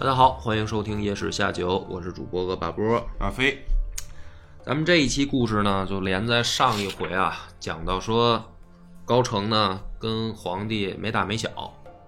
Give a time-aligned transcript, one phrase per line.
[0.00, 3.06] 大家好，欢迎收听夜市下酒，我是主播恶霸波。
[3.18, 3.58] 阿飞，
[4.62, 8.42] 咱们这一期故事呢，就连在上一回啊，讲到说
[9.04, 11.50] 高澄呢跟皇帝没大没小。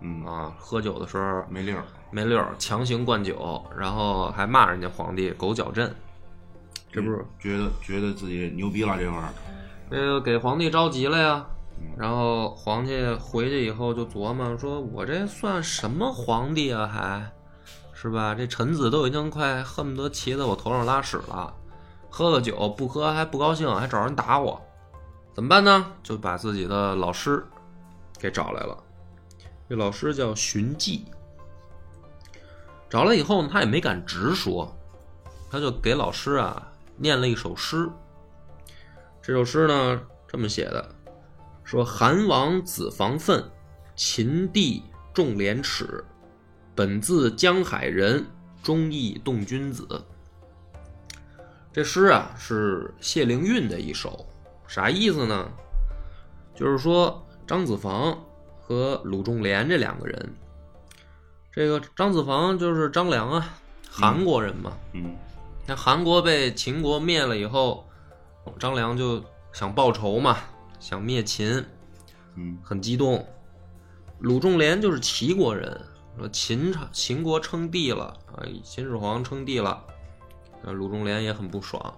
[0.00, 5.94] 嗯，啊，喝酒的时候没溜儿，没溜儿，强行灌酒，然后还骂人家皇帝狗脚阵，
[6.90, 9.28] 这不是觉得觉得自己牛逼了这会儿，
[9.90, 11.46] 这个给皇帝着急了呀。
[11.98, 16.86] 然后皇帝回去以后就琢磨说：“我这算什么皇帝啊？
[16.86, 17.30] 还
[18.02, 18.34] 是吧？
[18.34, 21.54] 这臣子都已经快恨不得骑在我头上拉屎了，
[22.10, 24.60] 喝个酒不喝还不高兴，还找人打我，
[25.32, 25.86] 怎么办呢？
[26.02, 27.46] 就把自己的老师
[28.18, 28.76] 给找来了。
[29.68, 31.04] 这老师叫荀记。
[32.90, 34.76] 找来以后呢，他也没敢直说，
[35.48, 37.88] 他就给老师啊念了一首诗。
[39.22, 40.92] 这首诗呢这么写的。
[41.62, 43.48] 说韩王子房奋，
[43.94, 44.82] 秦帝
[45.14, 46.04] 重廉耻。
[46.74, 48.24] 本自江海人，
[48.62, 49.86] 忠义动君子。
[51.72, 54.26] 这诗啊是谢灵运的一首，
[54.66, 55.50] 啥意思呢？
[56.54, 58.22] 就是说张子房
[58.60, 60.34] 和鲁仲连这两个人，
[61.50, 63.54] 这个张子房就是张良啊，
[63.90, 64.76] 韩国人嘛。
[64.92, 65.16] 嗯
[65.66, 67.88] 那韩国被秦国灭了以后，
[68.58, 70.36] 张良就想报仇嘛。
[70.80, 71.64] 想灭秦，
[72.34, 73.24] 嗯很激动。
[74.18, 75.80] 鲁仲连就是齐国人，
[76.18, 79.82] 说秦朝秦国称帝了啊，秦始皇称帝了，
[80.62, 81.94] 那，鲁仲连也很不爽。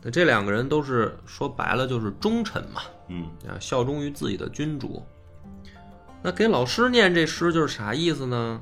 [0.00, 5.04] 那这两个人都是说白了就是忠臣嘛，嗯啊，效忠于自己的君主。
[6.22, 8.60] 那给老师念这诗就是啥意思呢？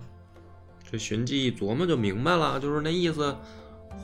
[0.91, 3.37] 这荀记一琢磨就明白了，就是那意思，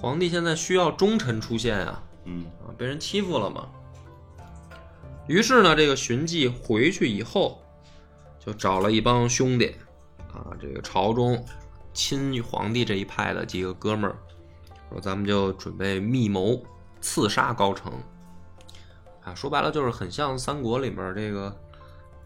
[0.00, 3.68] 皇帝现在需要忠臣出现啊，嗯啊，被人欺负了嘛。
[5.26, 7.62] 于是呢，这个荀记回去以后，
[8.38, 9.74] 就找了一帮兄弟，
[10.32, 11.44] 啊，这个朝中
[11.92, 14.16] 亲皇帝这一派的几个哥们儿，
[14.90, 16.60] 说咱们就准备密谋
[17.00, 17.92] 刺杀高澄。
[19.24, 21.54] 啊，说白了就是很像三国里面这个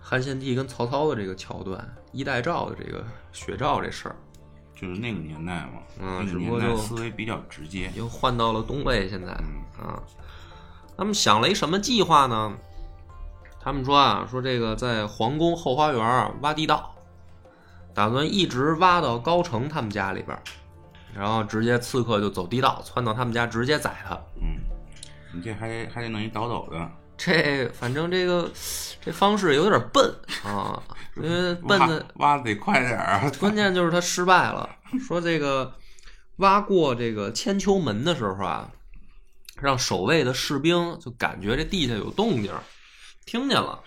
[0.00, 4.16] 汉献帝跟曹操的这个桥段，衣带诏的这个血诏这事儿，
[4.74, 10.02] 就是那个年代嘛，嗯只不过就思维比较直接，又换到了东魏，现在嗯啊，
[10.96, 12.56] 他们想了一什么计划呢？
[13.60, 16.94] 他们说啊，说这个在皇宫后花园啊挖地道，
[17.96, 20.42] 打算一直挖到高成他们家里边儿，
[21.14, 24.14] 然后直接刺客就走地道窜到他们家，直接宰他。
[24.34, 24.58] 嗯，
[25.32, 28.50] 你这还还得弄一倒斗的，这反正这个
[29.00, 30.14] 这方式有点笨
[30.44, 30.82] 啊，
[31.16, 34.68] 因为 笨的挖挖得快点儿啊， 关键就是他失败了。
[35.08, 35.72] 说这个
[36.36, 38.70] 挖过这个千秋门的时候啊，
[39.58, 42.52] 让守卫的士兵就感觉这地下有动静，
[43.24, 43.80] 听见了。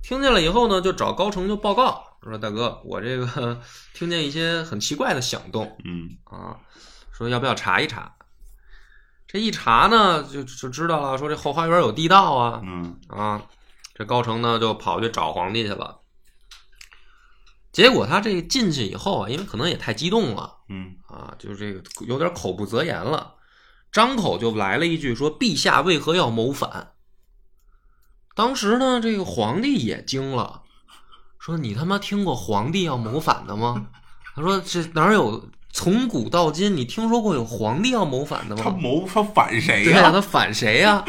[0.00, 3.60] 听见了以后呢，就找高成就报告说：“大哥，我这个
[3.94, 6.58] 听见一些很奇怪的响动嗯啊，
[7.12, 8.14] 说要不要查一查？”
[9.26, 13.46] 这一查呢，就就知道了，说这后花园有地道啊，嗯啊，
[13.94, 16.00] 这高成呢就跑去找皇帝去了。
[17.72, 23.36] 结果他这进去以后啊，因为可能也太激动了嗯啊，就这个有点口不择言了，
[23.92, 26.94] 张口就来了一句说：“陛下为何要谋反？”
[28.34, 30.64] 当时呢，这个皇帝也惊了，
[31.40, 33.86] 说：“你他妈听过皇帝要谋反的吗？”
[34.36, 40.12] 他说：“这哪有从古到今你听说过有皇帝要谋反的吗？”他谋他反谁对呀、呀？
[40.12, 41.04] 他反谁呀、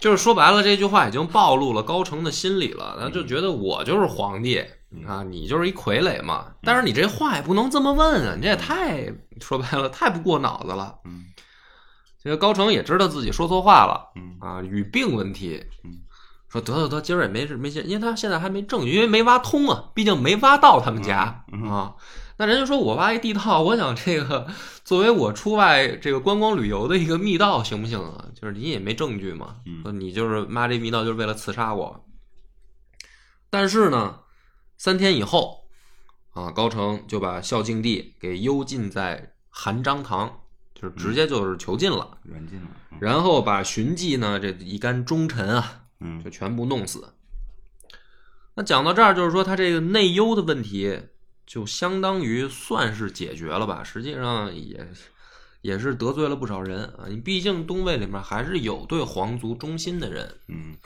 [0.00, 4.58] 就是说白了，这句话已经暴露了高成的心理了，他就觉得我就是皇帝
[5.06, 6.52] 啊，你就是一傀儡嘛。
[6.62, 9.06] 但是你这话也不能这么问啊，你这也太
[9.40, 10.96] 说白了太不过脑子了。
[11.04, 11.24] 嗯
[12.22, 16.00] 这个高成也知道自己说错话了嗯啊，语病问题嗯。
[16.48, 21.94] 说得得得，今儿也没事没事，因为他现在还没证据，因为没挖通啊，毕竟没挖到他们家嗯嗯啊。
[22.38, 24.46] 那人家说我挖一地道，我想这个
[24.84, 28.26] 作为我出外这个观光旅游的一个密道行不行啊？
[28.34, 32.04] 就是你也没证据嘛，嗯说你就是挖这密道就是为了刺杀我。
[33.48, 34.20] 但是呢，
[34.76, 35.64] 三天以后
[36.32, 40.40] 啊，高成就把孝敬帝给幽禁在韩章堂，
[40.74, 47.12] 就是直接就是囚禁了，软禁了，嗯然后把荀记呢这一干忠臣啊嗯就全部弄死。
[48.54, 51.00] 那讲到这儿，就是说他这个内忧的问题，
[51.46, 53.84] 就相当于算是解决了吧。
[53.84, 54.88] 实际上也
[55.60, 57.04] 也是得罪了不少人啊。
[57.08, 60.76] 你毕竟东魏里面还是有对皇族忠心的人，嗯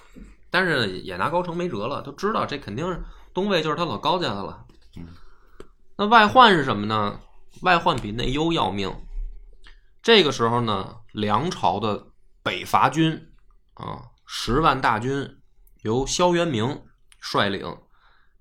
[0.51, 3.01] 但是也拿高澄没辙了，都知道这肯定是
[3.33, 4.67] 东魏就是他老高家的了。
[4.97, 5.07] 嗯
[5.97, 7.21] 那外患是什么呢？
[7.61, 8.91] 外患比内忧要命。
[10.03, 12.07] 这个时候呢，梁朝的
[12.43, 13.29] 北伐军
[13.75, 15.41] 啊，十万大军
[15.82, 16.85] 由萧元明
[17.19, 17.79] 率领，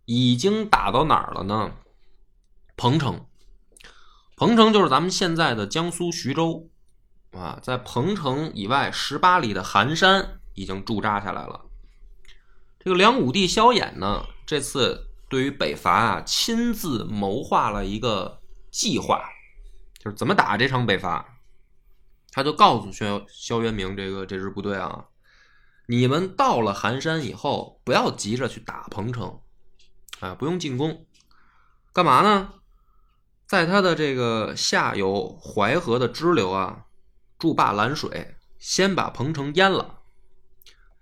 [0.06, 1.72] 已经打到哪儿了呢？
[2.78, 3.26] 彭城。
[4.38, 6.70] 彭城就是咱们现在的江苏徐州
[7.32, 11.66] 啊，在彭城以外十八里的寒山已经驻扎下来了。
[12.80, 18.40] 这个梁武帝萧衍呢，这次对于北伐啊，亲自谋划了一个
[18.70, 19.28] 计划，
[19.98, 21.40] 就是怎么打这场北伐。
[22.32, 25.06] 他就告诉萧萧元明这个这支部队啊，
[25.92, 29.40] 你们到了寒山以后，不要急着去打彭城，
[30.20, 31.08] 啊，不用进攻，
[31.92, 32.54] 干嘛呢？
[33.48, 36.86] 在他的这个下游淮河的支流啊，
[37.40, 40.02] 筑坝拦水，先把彭城淹了。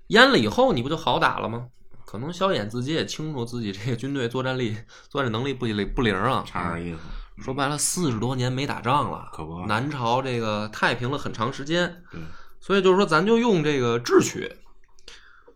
[0.07, 1.68] 淹了以后，你不就好打了吗？
[2.06, 4.78] 可能萧衍自己也清楚自己这个军队作战力、
[5.10, 7.44] 作战能力不灵不灵啊，差点意思。
[7.44, 12.22] 说白了，四十多年没打仗了，可不南朝这个太平了很长时间，对，
[12.62, 14.50] 所以就是说，咱就用这个智取。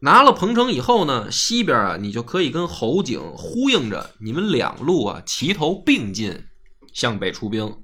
[0.03, 6.47] 拿了彭城以后呢，西边啊，你就可以跟侯景呼应着，你们两路啊齐头并进，
[6.91, 7.83] 向北出兵。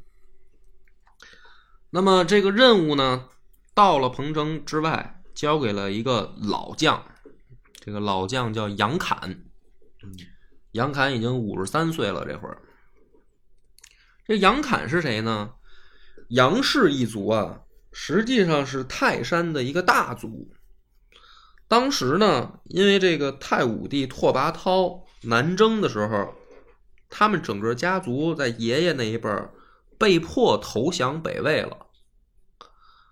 [1.91, 3.29] 那么这个任务呢，
[3.75, 7.05] 到了彭城之外，交给了一个老将，
[7.79, 9.43] 这个老将叫杨侃。
[10.71, 12.63] 杨侃已经五十三岁了，这会儿。
[14.25, 15.51] 这杨侃是谁呢？
[16.29, 17.61] 杨氏一族啊，
[17.93, 20.51] 实际上是泰山的一个大族。
[21.67, 26.33] 当时呢，因为这个太武帝拓跋焘南征的时候，
[27.09, 29.51] 他们整个家族在爷爷那一辈儿
[29.97, 31.87] 被迫投降北魏了。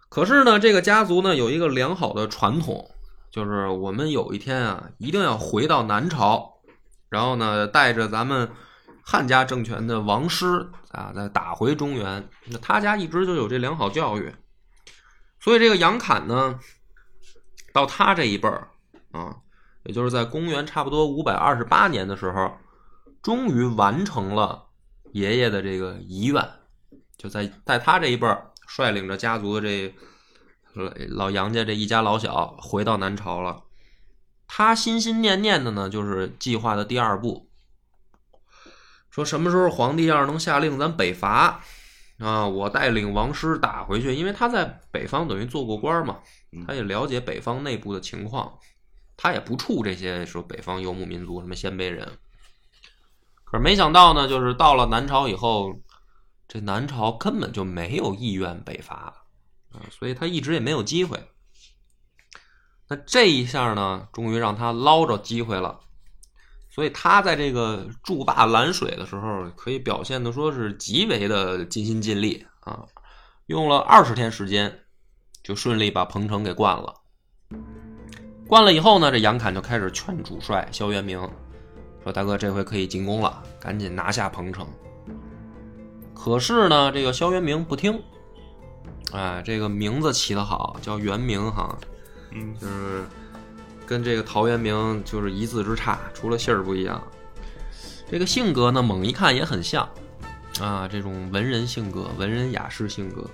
[0.07, 2.91] 可是呢，这个家族呢有一个良好的传统，
[3.29, 6.61] 就是我们有一天啊，一定要回到南朝，
[7.09, 8.49] 然后呢，带着咱们
[9.03, 12.29] 汉家政权的王师啊，再打回中原。
[12.45, 14.33] 那他家一直就有这良好教育，
[15.41, 16.59] 所以这个杨侃呢，
[17.75, 18.69] 到他这一辈儿
[19.11, 19.35] 啊，
[19.83, 22.57] 也就是在公元差不多五百二十八年的时候，
[23.21, 24.67] 终于完成了
[25.11, 26.41] 爷爷的这个遗愿，
[27.17, 29.93] 就在在他这一辈儿率领着家族的这
[31.09, 33.63] 老杨家这一家老小回到南朝了。
[34.47, 37.49] 他心心念念的呢，就是计划的第二步，
[39.09, 41.61] 说什么时候皇帝要是能下令咱北伐
[42.17, 46.19] 啊，我带领王师打回去，因为他在北方等于做过官嘛，
[46.65, 48.57] 他也了解北方内部的情况，
[49.17, 52.17] 他也不怵这些说北方游牧民族什么鲜卑人。
[53.43, 55.75] 可是没想到呢，就是到了南朝以后，
[56.47, 59.25] 这南朝根本就没有意愿北伐
[59.71, 61.21] 啊，所以他一直也没有机会。
[62.87, 65.81] 那这一下呢，终于让他捞着机会了。
[66.75, 72.83] 所以他在这个筑坝拦水的时候，可以表现的说是极为的尽心尽力啊，
[73.45, 74.81] 用了二十天时间，
[75.41, 76.93] 就顺利把彭城给灌了。
[78.45, 81.17] 灌了以后呢，这杨侃就开始劝主帅萧元明
[82.03, 84.67] 说：“大哥，这回可以进攻了，赶紧拿下彭城。”
[86.13, 88.03] 可是呢，这个萧元明不听，
[89.13, 91.73] 哎，这个名字起得好，叫元明哈，
[92.33, 93.05] 嗯就是
[93.85, 97.01] 跟这个陶渊明就是一字之差，除了姓儿不一样。
[98.09, 99.87] 这个性格呢，猛一看也很像
[100.59, 103.29] 啊，这种文人性格、文人雅士性格，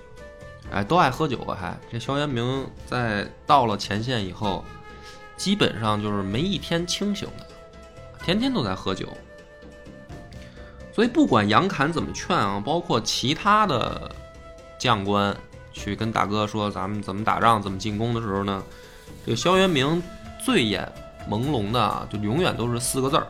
[0.70, 4.64] 哎，都爱喝酒啊，还这萧元明在到了前线以后，
[5.36, 7.46] 基本上就是没一天清醒的，
[8.24, 9.08] 天天都在喝酒。
[10.94, 14.10] 所以不管杨侃怎么劝啊，包括其他的
[14.78, 15.34] 将官
[15.72, 18.62] 去跟大哥说咱们怎么打仗、怎么进攻的时候呢，
[19.24, 20.02] 这个萧元明
[20.44, 20.90] 醉眼
[21.28, 23.26] 朦胧的啊，就永远都是四个字儿，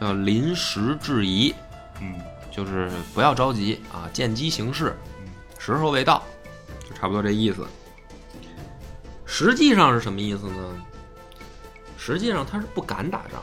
[0.00, 1.54] 叫临时质疑，
[2.00, 4.94] 嗯就是不要着急啊，见机行事，
[5.58, 6.22] 时候未到，
[6.88, 7.66] 就差不多这意思。
[9.24, 10.54] 实际上是什么意思呢？
[11.96, 13.42] 实际上他是不敢打仗，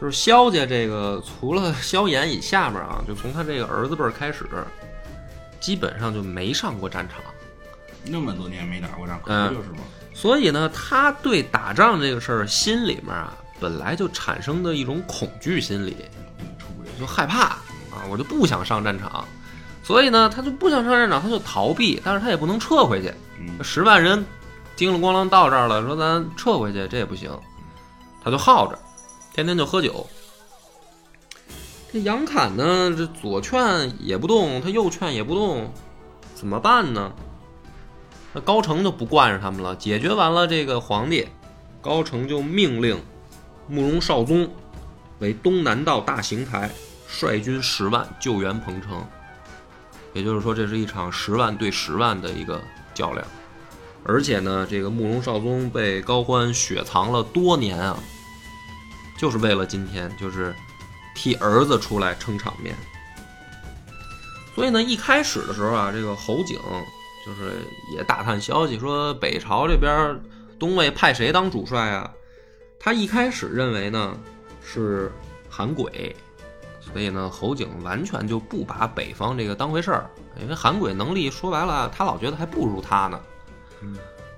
[0.00, 4.46] 就是萧家这个除了萧衍以下边啊，就从他这个儿子辈儿开始，
[5.58, 7.20] 基本上就没上过战场。
[8.04, 9.78] 那么多年没打过仗，不就是吗？
[10.16, 15.94] 所以呢，他对打仗这个事儿心里面啊，本来就产生的一种恐惧心理，
[16.98, 19.22] 就害怕啊，我就不想上战场。
[19.82, 23.12] 所以呢，他就不想上战场，他就逃避，但是他也不能撤回去。
[23.38, 24.24] 嗯十万人
[24.74, 27.30] 叮了咣啷到这儿了，说咱撤回去，这也不行，
[28.24, 28.78] 他就耗着，
[29.34, 30.06] 天天就喝酒。
[31.92, 35.72] 这这杨侃呢，这左劝也不动，他右劝也不动，
[36.34, 37.10] 怎么办呢？
[38.36, 39.74] 那高澄就不惯着他们了。
[39.74, 41.26] 解决完了这个皇帝，
[41.80, 43.02] 高澄就命令
[43.66, 44.50] 慕容绍宗
[45.20, 46.70] 为东南道大行台，
[47.08, 49.02] 率军十万救援彭城。
[50.12, 52.62] 也就是说，这是一场十万对十万的一个
[52.92, 53.26] 较量。
[54.04, 57.98] 而且呢，这个慕容绍宗被高欢雪藏了多年啊，
[59.16, 60.54] 就是为了今天，就是
[61.14, 62.76] 替儿子出来撑场面。
[64.54, 66.60] 所以呢，一开始的时候啊，这个侯景
[67.26, 67.56] 就是
[67.96, 70.20] 也打探消息说北朝这边
[70.58, 72.08] 东魏派谁当主帅啊？
[72.78, 74.16] 他一开始认为呢
[74.64, 75.10] 是
[75.50, 76.14] 韩轨，
[76.80, 80.08] 所以呢侯景完全就不把北方这个当回事儿，
[80.40, 83.20] 因为韩轨能力说白了，他老觉得还不如他呢。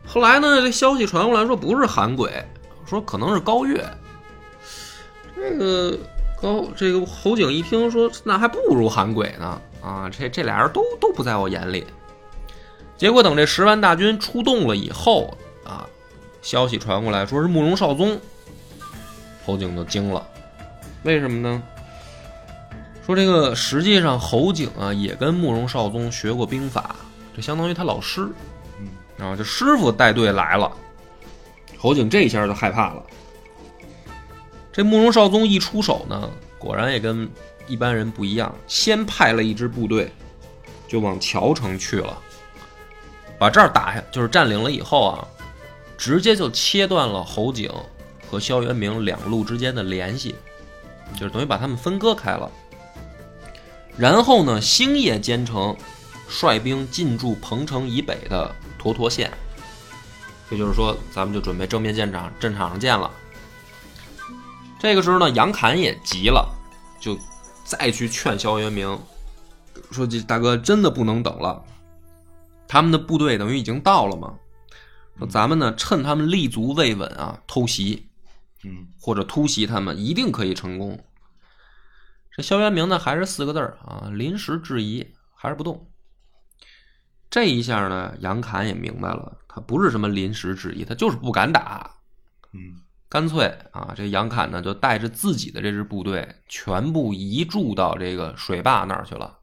[0.06, 2.42] 后来呢，这消息传过来说不是韩轨，
[2.86, 3.84] 说可能是高岳。
[5.36, 5.98] 这个
[6.40, 10.08] 高这个侯景一听说，那还不如韩轨呢啊！
[10.10, 11.86] 这这俩人都都不在我眼里。
[12.98, 15.86] 结果等这十万大军出动了以后啊，
[16.42, 18.20] 消息传过来说是慕容绍宗，
[19.46, 20.26] 侯景就惊了。
[21.04, 21.62] 为什么呢？
[23.06, 26.96] 说这个实际上侯景啊也跟慕容绍宗学过兵法，
[27.34, 28.28] 这相当于他老师。
[29.16, 30.70] 然后这师傅带队来了，
[31.78, 33.02] 侯景这一下就害怕了。
[34.72, 36.28] 这慕容绍宗一出手呢，
[36.58, 37.28] 果然也跟
[37.66, 40.12] 一般人不一样，先派了一支部队
[40.86, 42.16] 就往谯城去了，
[43.38, 45.26] 把这儿打下，就是占领了以后啊，
[45.96, 47.72] 直接就切断了侯景
[48.30, 50.34] 和萧元明两路之间的联系，
[51.14, 52.50] 就是等于把他们分割开了。
[53.96, 55.76] 然后呢，星夜兼程，
[56.28, 58.54] 率兵进驻彭城以北的。
[58.80, 59.28] 沱沱县，
[60.50, 63.10] 也就是说，咱们就准备正面战场，战场上见了。
[64.78, 66.48] 这个时候呢，杨侃也急了，
[67.00, 67.18] 就
[67.64, 68.96] 再去劝萧元明，
[69.90, 71.60] 说：“这大哥真的不能等了，
[72.68, 74.38] 他们的部队等于已经到了嘛。
[75.18, 78.08] 说咱们呢，趁他们立足未稳啊，偷袭，
[78.62, 81.04] 嗯，或者突袭他们，一定可以成功。”
[82.30, 85.90] 这萧元明呢，还是四个字儿啊，临时质疑，还是不动。
[87.28, 91.90] 这一下呢，杨侃也明白了，他不是什么临时质疑，他就是不敢打。
[92.52, 99.37] 嗯，干脆啊，这杨侃呢就带着自己的这支部队全部移驻到这个水坝那儿去了，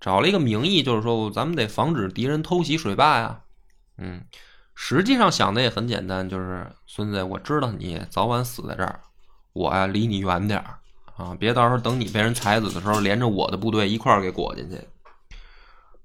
[0.00, 3.40] 找了一个名义，就是说咱们得防止敌人偷袭水坝呀。
[3.96, 4.24] 嗯，
[4.74, 9.00] 实际上想的也很简单，就是孙子，我知道你早晚死在这儿，
[9.52, 10.78] 我呀离你远点儿
[11.16, 14.80] 啊，别到时候等你被人踩死的时候，连着我的部队一块儿给裹进去。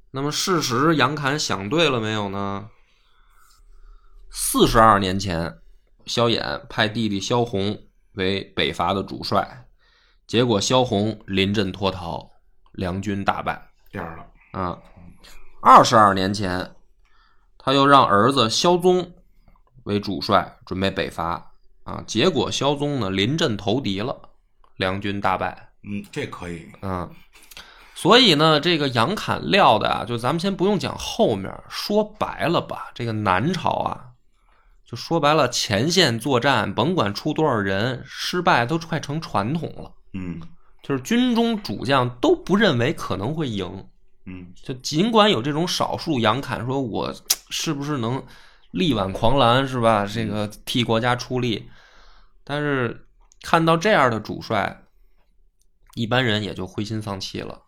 [0.09, 2.69] 那么事实，杨侃想对了没有呢？
[4.31, 5.59] 四十二年前，
[6.07, 7.79] 萧衍派弟弟萧红
[8.13, 9.67] 为北伐的主帅，
[10.25, 12.31] 结果萧红临阵脱逃，
[12.71, 13.69] 梁军大败。
[13.93, 14.81] 这样了嗯，
[15.61, 16.75] 二十二年前，
[17.59, 19.13] 他又让儿子萧宗
[19.83, 21.51] 为主帅，准备北伐
[21.83, 24.19] 啊，结果萧宗呢临阵投敌了，
[24.77, 25.69] 梁军大败。
[25.83, 26.67] 嗯，这可以。
[26.81, 27.09] 嗯。
[27.93, 34.07] 所以呢，这个杨侃料的啊，就咱们先不用讲后面，说白了吧，这个南朝啊，
[34.83, 39.91] 就说白了，前线作战，甭管出多少人，失败都快成传统了。
[40.13, 40.41] 嗯，
[40.83, 43.87] 就是军中主将都不认为可能会赢。
[44.25, 47.13] 嗯，就尽管有这种少数杨侃说，我
[47.49, 48.23] 是不是能
[48.71, 50.05] 力挽狂澜，是吧？
[50.05, 51.67] 这个替国家出力，
[52.43, 53.07] 但是
[53.41, 54.83] 看到这样的主帅，
[55.95, 57.61] 一般人也就灰心丧气了。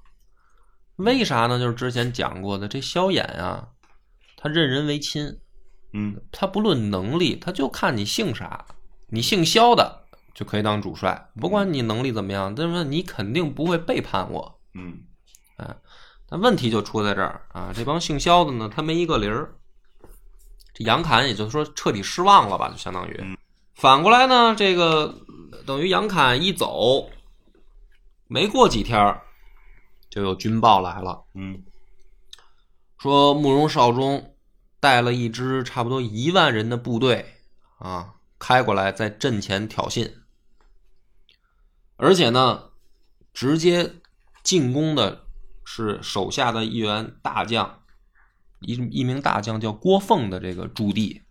[0.96, 1.60] 为啥呢？
[1.60, 3.68] 就是之前讲过的，这萧衍啊，
[4.38, 5.40] 他任人唯亲，
[5.92, 8.66] 嗯，他不论能力，他就看你姓啥，
[9.08, 10.05] 你姓萧的
[10.36, 15.00] 就可以当主帅，不管你能力怎么样，但是你肯定不会背叛我，嗯，
[15.58, 15.76] 哎，
[16.30, 19.56] 那问题就出在这儿啊，这帮姓萧的呢，他没一个零儿，
[20.74, 23.38] 这杨侃也就是说彻底失望了吧，就相当于，
[23.74, 25.16] 反过来呢，这个
[25.66, 27.10] 等于杨侃一走，
[28.28, 29.20] 没过几天。
[30.08, 31.62] 就有军报来了，嗯，
[32.98, 34.34] 说慕容绍宗
[34.80, 37.26] 带了一支差不多一万人的部队
[37.80, 40.10] 啊，开过来在阵前挑衅，
[41.98, 42.64] 而且呢，
[43.34, 43.94] 直接
[44.44, 45.24] 进攻的
[45.64, 47.80] 是手下的一员大将，
[48.60, 51.22] 一一名大将叫郭凤的这个驻地。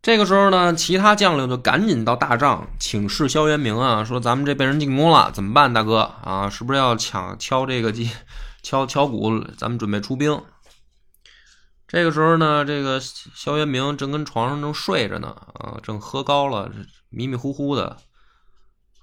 [0.00, 6.48] 这个时候呢，其他将领就赶紧到大帐请示萧元明啊，说咱们这被人进攻了，怎么办，大哥啊？
[6.48, 8.08] 是不是要抢敲这个击，
[8.62, 9.40] 敲敲鼓？
[9.56, 10.40] 咱们准备出兵。
[11.88, 16.70] 这个时候呢，这个萧元明正跟床上正睡着呢，啊，正喝高了，
[17.08, 17.96] 迷迷糊糊的，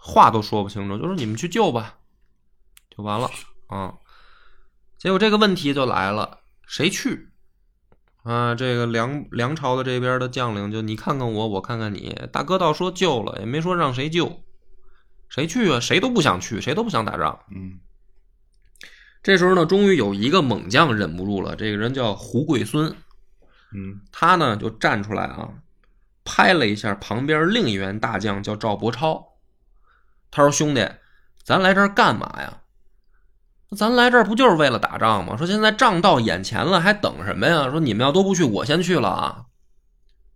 [0.06, 1.98] 话都说不清楚，就说你们去救吧，
[2.96, 3.30] 就完了
[3.68, 3.96] 啊。
[5.00, 7.30] 结果这个问题就来了，谁去？
[8.24, 12.16] 啊，这个梁梁朝的这边的将领就你看看我，我看看你。
[12.32, 14.44] 大哥倒说救了，也没说让谁救，
[15.28, 15.80] 谁去啊？
[15.80, 17.40] 谁都不想去，谁都不想打仗。
[17.50, 17.80] 嗯
[19.24, 22.96] 这时候呢，终于有一个猛将忍不住了，这个人叫胡贵孙，
[23.74, 25.50] 嗯他呢就站出来啊，
[26.24, 29.35] 拍了一下旁边另一员大将叫赵伯超，
[30.36, 30.86] 他说：“兄弟，
[31.46, 32.62] 咱来这儿干嘛呀？
[33.78, 35.38] 咱来这儿不就是为了打仗吗？
[35.38, 37.72] 说现在仗到眼前了，还等什么呀？
[37.72, 39.46] 说你们要都不去，我先去了啊！”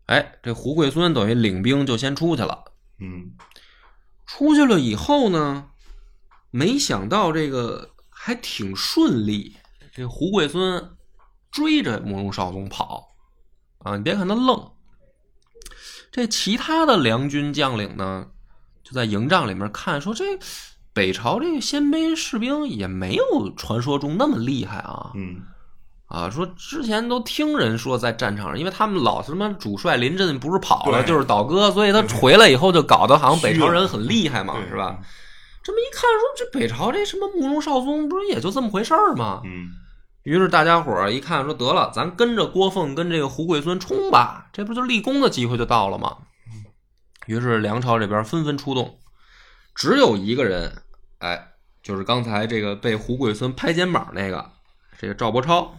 [0.08, 2.64] 哎，这胡贵孙等于领兵就先出去了。
[3.00, 3.34] 嗯
[4.26, 5.68] 出去了以后呢，
[6.50, 9.58] 没想到这个还挺顺利。
[9.94, 10.96] 这胡贵孙
[11.52, 13.18] 追着慕容绍宗跑
[13.80, 14.72] 啊，你别看他愣。
[16.10, 18.28] 这其他的梁军将领呢，
[18.90, 20.26] 就在营帐里面看，说这
[20.94, 25.12] 北朝这个鲜卑士兵也没有传说中那么厉害啊。
[25.14, 25.42] 嗯
[26.08, 34.98] 啊，说之前都听人说在战场上，因为他们老他妈主帅临阵不是跑了就是倒戈，所以他回来以后就搞得好像北朝人很厉害嘛，是吧？？
[35.62, 39.42] 这么一看，说这北朝这什么慕容绍宗，不是也就这么回事儿吗？
[39.46, 39.68] 嗯
[40.24, 46.18] 于是大家伙儿一看，说得了，咱跟着郭奉跟这个胡贵孙冲吧，这不就立功的机会就到了吗？
[47.30, 49.00] 于是梁朝这边纷纷出动，
[49.76, 50.82] 只有一个人，
[51.20, 51.52] 哎，
[51.84, 54.54] 就是刚才这个被胡桂孙拍肩膀那个，
[54.98, 55.76] 这个赵伯超，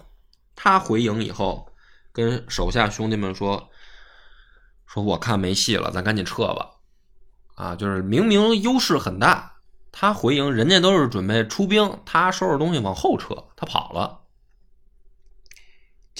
[0.54, 1.73] 他回营以后，
[2.12, 3.69] 跟手下兄弟们说，
[4.87, 6.71] 说我看没戏了，咱赶紧撤吧。
[7.57, 9.54] 啊，就是明明优势很大，
[9.90, 14.20] 他回营，人家都是准备出兵，他收拾东西往后撤，他跑了。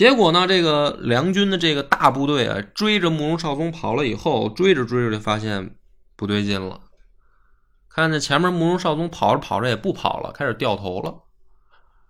[0.01, 5.77] 结果呢，这个梁军的这个大部队啊，追着慕容绍宗跑了以后，追着追着就发现
[6.17, 6.81] 不对劲了，
[7.91, 11.25] 看见前面慕容绍宗跑着跑着也不跑了，开始掉头了。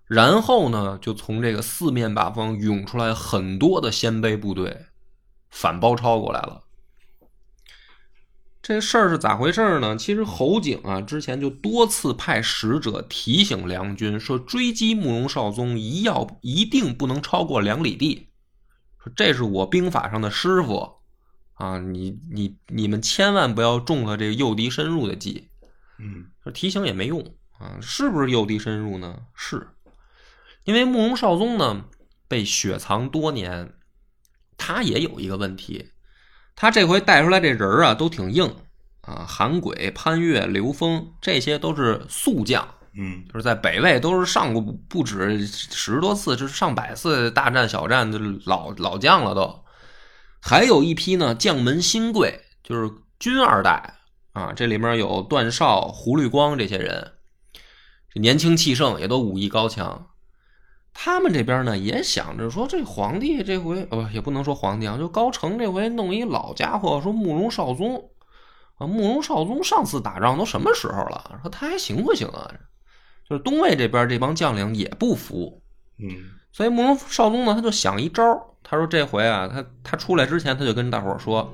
[0.07, 4.87] 然后呢，就从这个四面八方涌出来很多的鲜卑部队，
[5.51, 6.61] 反包抄过来了。
[8.63, 9.97] 这事儿是咋回事呢？
[9.97, 18.29] 其实侯景啊，之前就多次派使者提醒梁军说，追击慕容绍宗一要一定不能超过两里地，
[19.03, 20.97] 说这是我兵法上的师傅
[21.55, 25.49] 啊，你你你们千万不要中了这个诱敌深入的计。
[25.99, 29.23] 嗯说提醒也没用啊，是不是诱敌深入呢？
[29.35, 29.69] 是，
[30.65, 31.85] 因为慕容绍宗呢
[32.29, 33.73] 被雪藏多年，
[34.59, 35.91] 他也有一个问题，
[36.61, 38.55] 他这回带出来这人儿啊都挺硬
[39.01, 49.65] 啊，韩轨、潘岳、刘峰这些都是宿将，嗯就是在北魏都是上过不不止十多次，就是上百次大战小战的老老将了都。
[50.43, 53.95] 还有一批呢将门新贵，就是军二代
[54.35, 57.13] 啊，这里面有段绍、胡律光这些人，
[58.13, 60.09] 这年轻气盛，也都武艺高强。
[60.93, 68.11] 他们这边呢也想着说，这皇帝这回呃也不能说皇帝啊，就高澄这回弄一老家伙，说慕容绍宗
[68.77, 71.39] 啊，慕容绍宗上次打仗都什么时候了？
[71.43, 72.51] 说他还行不行啊？
[73.29, 75.63] 就是东魏这边这帮将领也不服，
[75.99, 76.09] 嗯
[76.53, 78.41] 所以慕容绍宗呢，他就想一招儿。
[78.63, 81.49] 他说这回啊，他他出来之前，他就跟大伙儿说，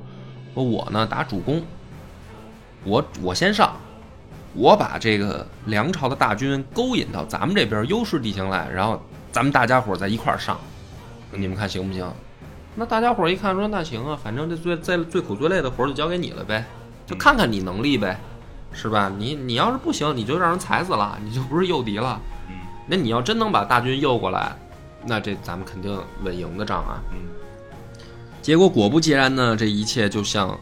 [0.54, 1.62] 说我呢打主攻，
[2.84, 3.76] 我我先上，
[4.54, 9.00] 我把这个梁朝的大军勾引到咱们这边优势地形来，然后
[9.36, 10.58] 咱们大家伙儿再一块儿上，
[11.30, 12.10] 你们看行不行？
[12.74, 16.64] 那大家伙儿一看说那行啊，反正这最最最苦最累的活儿就交给你了呗，
[17.04, 18.18] 就看看你能力呗，
[18.72, 19.12] 是吧？
[19.18, 22.18] 你你要是不行，你就让人踩死了，你就不是诱敌了。
[22.48, 22.54] 嗯
[22.86, 24.56] 那你要真能把大军诱过来，
[25.04, 26.96] 那这咱们肯定稳赢的仗啊。
[27.12, 27.18] 嗯
[28.40, 30.58] 结果果不其然呢，这一切就像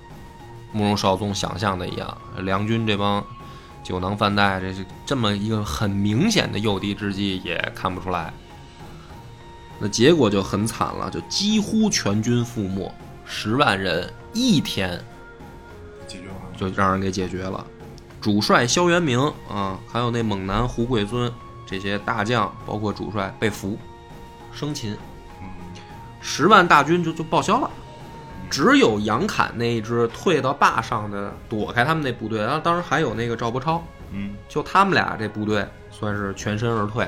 [0.73, 3.25] 慕容绍宗想象的一样，梁军这帮
[3.85, 8.35] 酒囊饭袋，这是这么一个很明显的诱敌之计也看不出来。
[9.79, 12.93] 那结果就很惨了，就几乎全军覆没，
[13.25, 15.01] 十万人一天
[16.07, 16.37] 解决完。
[16.57, 17.65] 就让人给解决了。
[18.21, 21.31] 主帅萧元明啊，还有那猛男胡贵尊
[21.67, 23.77] 这些大将，包括主帅被俘，
[24.53, 24.97] 生擒，
[25.43, 25.49] 嗯
[26.21, 27.71] 十万大军就就报销了。
[28.49, 33.83] 只有杨侃那一支退到坝上的，躲开他们那部队，然后当时还有那个赵伯超，
[34.13, 37.07] 嗯就他们俩这部队算是全身而退。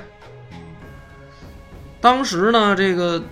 [1.97, 3.23] 嗯当时呢，这个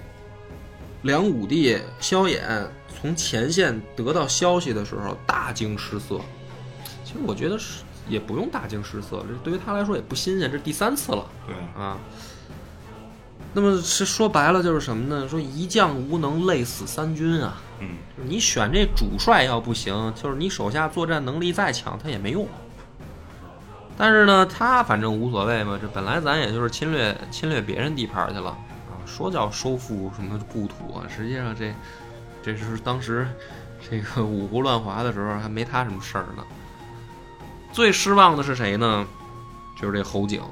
[1.03, 2.41] 梁武帝萧衍
[2.89, 6.21] 从前线得到消息的时候，大惊失色。
[7.05, 11.99] 其实我觉得是也不用大惊失色，这对于他来说也不新鲜，这第三次了对啊。
[13.57, 15.29] 那么是说白了就是什么呢？
[15.29, 17.63] 说一将无能，累死三军啊！
[17.81, 17.91] 嗯
[18.27, 22.49] 你选这主帅要不行，就是你手下作战能力再强，他也没用。
[23.97, 31.73] 但是呢，他反正无所谓嘛，这本来咱也就是侵略侵略别人地盘去了啊，说叫收复什么故土啊，实际上这
[32.43, 33.27] 这是当时
[33.89, 36.45] 这个五胡乱华的时候还没他什么事儿呢。
[37.73, 39.07] 最失望的是谁呢？
[39.81, 40.43] 就是这侯景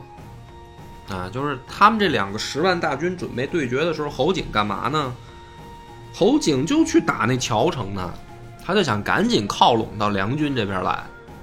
[1.09, 5.13] 啊，就是他们这两个十万大军准备对决的时候，侯景干嘛呢？
[6.15, 8.13] 侯景就去打那谯城呢，
[8.65, 11.03] 他就想赶紧靠拢到梁军这边来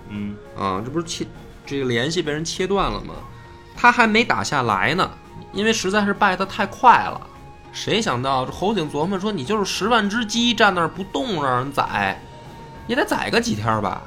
[0.09, 1.25] 嗯啊，这不是切
[1.69, 3.13] 这个联系被人切断了吗？
[3.77, 5.07] 他还没打下来呢，
[5.53, 7.21] 因为实在是败得太快了。
[7.71, 12.19] 谁想到这侯景琢磨说：“你就是十万只鸡站那儿不动，让人宰，
[12.87, 14.01] 也得宰个几天吧？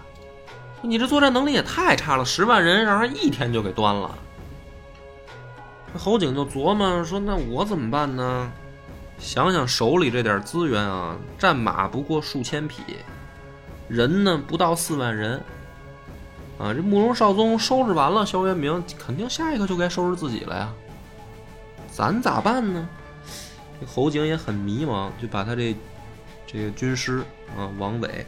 [0.83, 4.13] 你这作战能力也太差了，十万人让人一天就给端了。”
[5.95, 8.51] 这侯景就琢磨说：“那我怎么办呢？
[9.21, 12.83] 想想手里这点资源啊，战马不过数千匹，
[13.87, 15.41] 人呢不到四万人。”
[16.63, 20.73] 啊，这慕容绍宗收拾完了萧元明，肯定下一个就该收拾自己了呀。
[21.91, 22.89] 咱咋办呢？
[23.81, 25.75] 这侯景也很迷茫，就把他这
[26.47, 27.19] 这个军师
[27.57, 28.25] 啊王伟，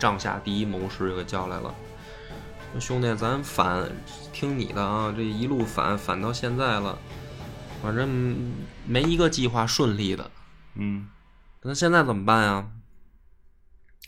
[0.00, 1.72] 帐下第一谋士给叫来了。
[2.72, 3.88] 说兄弟，咱反
[4.32, 5.14] 听你的啊！
[5.16, 6.98] 这一路反反到现在了，
[7.80, 8.52] 反正
[8.84, 10.28] 没一个计划顺利的。
[10.74, 11.08] 嗯
[11.62, 12.66] 那现在怎么办呀？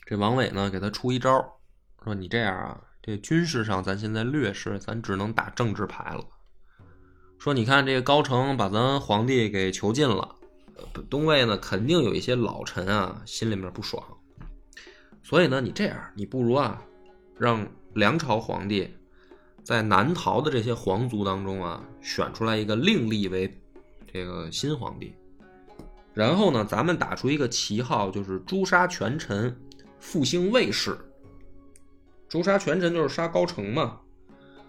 [0.04, 1.58] 这王伟呢，给他出一招，
[2.02, 6.24] 说你这样啊，这军事上咱现在劣势，咱只能打政治牌了。
[7.38, 10.34] 说你看这个高城把咱皇帝给囚禁了，
[11.08, 14.02] 东魏呢肯定有一些老臣啊心里面不爽，
[15.22, 16.82] 所以呢你这样，你不如啊
[17.38, 17.64] 让
[17.94, 18.92] 梁朝皇帝
[19.62, 23.56] 在南逃的这些皇族当中啊选出来一个另立为
[24.12, 25.14] 这个新皇帝。
[26.12, 29.56] 然后呢，咱们打出一个旗号，就是诛杀权臣，
[30.00, 30.98] 复兴魏氏。
[32.28, 33.98] 诛杀权臣就是杀高城嘛。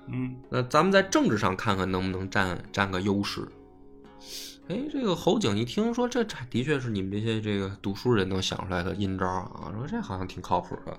[0.10, 3.48] 嗯那咱们在政治上看看能不能占占个优势。
[4.70, 10.98] 哎，这个侯景一听说这这的确是你们这些这个读书人能想出来的阴招啊，说这好像挺靠谱的，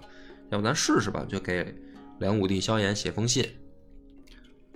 [0.50, 1.24] 要不咱试试吧？
[1.28, 1.74] 就给
[2.18, 3.46] 梁武帝萧衍写封信。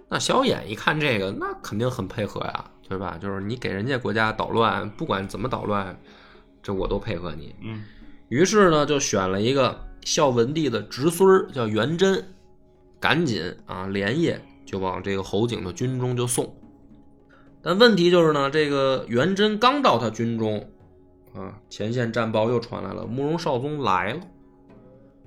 [0.09, 3.16] 那萧衍一看这个，那肯定很配合呀，对吧？
[3.18, 5.99] 就是你给人家国家捣乱，不管怎么捣乱，
[6.62, 7.55] 这我都配合你。
[7.62, 7.83] 嗯
[8.29, 12.25] 于是呢，就选了一个孝文帝的侄孙儿，叫元贞，
[13.01, 16.55] 赶紧啊，连夜就往这个侯景的军中就送。
[17.62, 20.69] 但问题就是呢，这个元贞刚到他军中，
[21.35, 24.21] 啊，前线战报又传来了，慕容绍宗来了。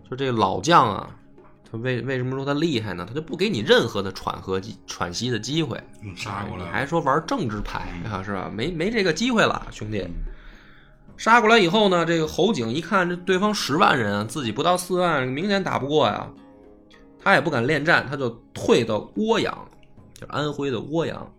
[0.10, 1.18] 就这个老将啊，
[1.72, 3.06] 他为为什么说他厉害呢？
[3.08, 8.52] 他就不给你任何的喘和喘息的机会，嗯，杀过来了，你还说玩政治牌啊，是吧？
[8.54, 10.00] 没没这个机会了，兄弟。
[10.00, 10.14] 嗯
[11.18, 16.30] 杀过来以后呢，这个侯景一看这对方十万人，自己不到四万，明显打不过呀。
[17.24, 19.58] 他也不敢恋战，他就退到涡阳，
[20.14, 21.32] 就是安徽的涡阳。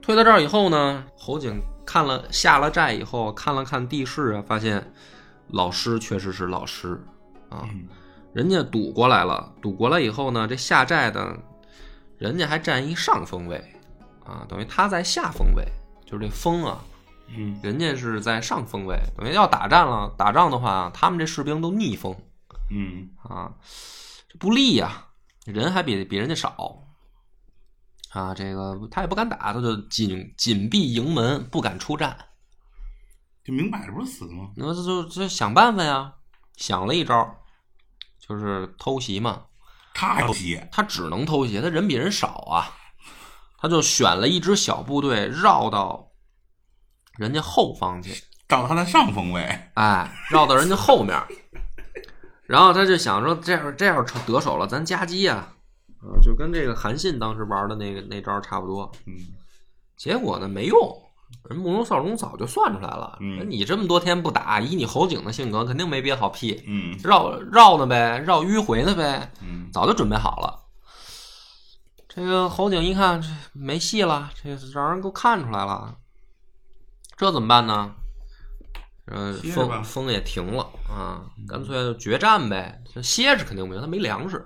[0.00, 4.92] 退到这儿以后呢，侯景看了下了寨以后，看了看地势啊，发现
[5.48, 7.00] 老师确实是老师
[7.48, 7.88] 啊，嗯
[8.32, 11.36] 人家堵过来了，堵过来以后呢，这下寨的，
[12.18, 13.56] 人家还占一上风位
[14.24, 15.64] 啊，等于他在下风位，
[16.04, 16.78] 就是这风啊，
[17.28, 22.14] 嗯人家是在上风位，等于要打仗了，打仗的话，他们这士兵都逆风
[22.70, 23.52] 嗯啊，
[24.28, 25.08] 这不利呀、
[25.44, 26.82] 人还比比人家少
[28.10, 32.16] 啊，这个他也不敢打，他就紧紧闭营门，不敢出战。
[33.44, 34.50] 就明摆着不是死吗？
[34.56, 36.14] 那么就就就想办法呀，
[36.56, 37.36] 想了一招，
[38.18, 39.44] 就是偷袭嘛。
[39.94, 42.72] 他还偷袭，他只能偷袭，他人比人少啊，
[43.58, 46.05] 他就选了一支小部队绕到
[47.18, 49.42] 人家后方去，照他的上风位，
[49.74, 51.20] 哎，绕到人家后面，
[52.46, 55.52] 然后他就想说，这样这样得手了，咱夹击啊，
[56.00, 58.90] 啊，就跟这个韩信当时玩的那个那招差不多。
[59.06, 59.14] 嗯
[59.96, 60.76] 结果呢，没用，
[61.48, 70.64] 人慕容绍宗早就算出来了，嗯你这么多天不打，以你侯景的性格，肯定没憋好屁，嗯绕绕呢呗，绕迂回呢呗，嗯早就准备好了。
[72.06, 75.94] 这个侯景一看这没戏了，这让人给我看出来了，
[77.16, 77.94] 这怎么办呢？
[79.06, 82.82] 呃，歇着吧风风也停了啊，干脆就决战呗。
[83.02, 84.44] 歇着肯定不行，他没粮食，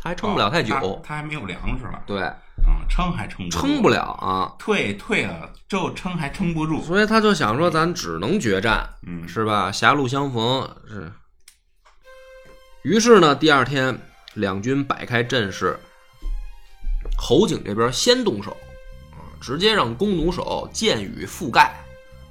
[0.00, 0.74] 他还撑不了太久。
[0.76, 2.20] 哦他他还没有粮食了，对，
[2.66, 9.72] 嗯，撑还撑不住撑不了啊，退退了之后撑还撑不住，所以他就想说，咱只能决战，嗯是吧？
[9.72, 11.12] 狭路相逢是。
[12.84, 14.00] 于是呢，第二天
[14.34, 15.76] 两军摆开阵势，
[17.18, 18.56] 侯景这边先动手，
[19.10, 21.74] 啊，直接让弓弩手箭雨覆盖，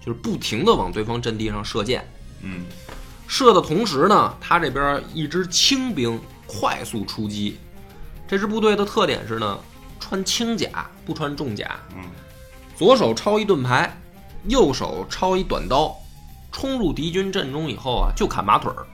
[0.07, 2.09] 就是不停的往对方阵地上射箭。
[2.41, 2.65] 嗯
[3.27, 7.57] 射的同时呢，他这边一支轻兵快速出击，
[8.25, 9.59] 这支部队的特点是呢，
[9.99, 12.05] 穿轻甲不穿重甲，嗯
[12.73, 13.99] 左手抄一盾牌，
[14.45, 15.93] 右手抄一短刀，
[16.53, 18.87] 冲入敌军阵中以后啊，就砍马腿儿。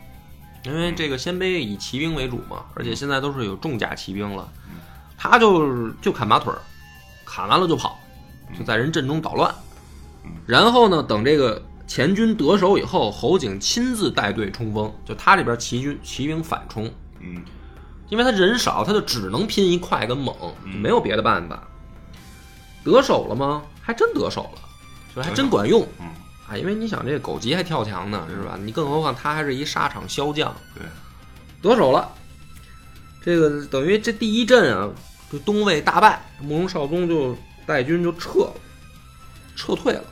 [0.63, 4.51] 因为这个鲜卑以骑兵为主嘛，而且现在都是有重甲骑兵了，
[5.15, 6.59] 他就就砍马腿儿，
[7.23, 7.99] 砍完了就跑，
[8.57, 9.53] 就在人阵中捣乱。
[10.45, 17.43] 然后呢，等这个前军得手以后，侯景亲自带队冲锋，就他这边骑军骑兵反冲，嗯
[18.09, 21.63] 因为他人少，他就只能拼一快跟猛，没有别的办法。
[22.83, 23.63] 得手了吗？
[23.81, 24.61] 还真得手了，
[25.15, 26.05] 就是还真管用嗯，
[26.47, 26.55] 啊！
[26.55, 28.57] 因为你想，这个狗急还跳墙呢，是吧？
[28.61, 30.83] 你更何况他还是一沙场骁将，对，
[31.61, 32.07] 得手了。
[33.21, 34.89] 这个等于这第一阵啊，
[35.31, 38.53] 就东魏大败，慕容绍宗就带军就撤了，
[39.55, 40.03] 撤退了。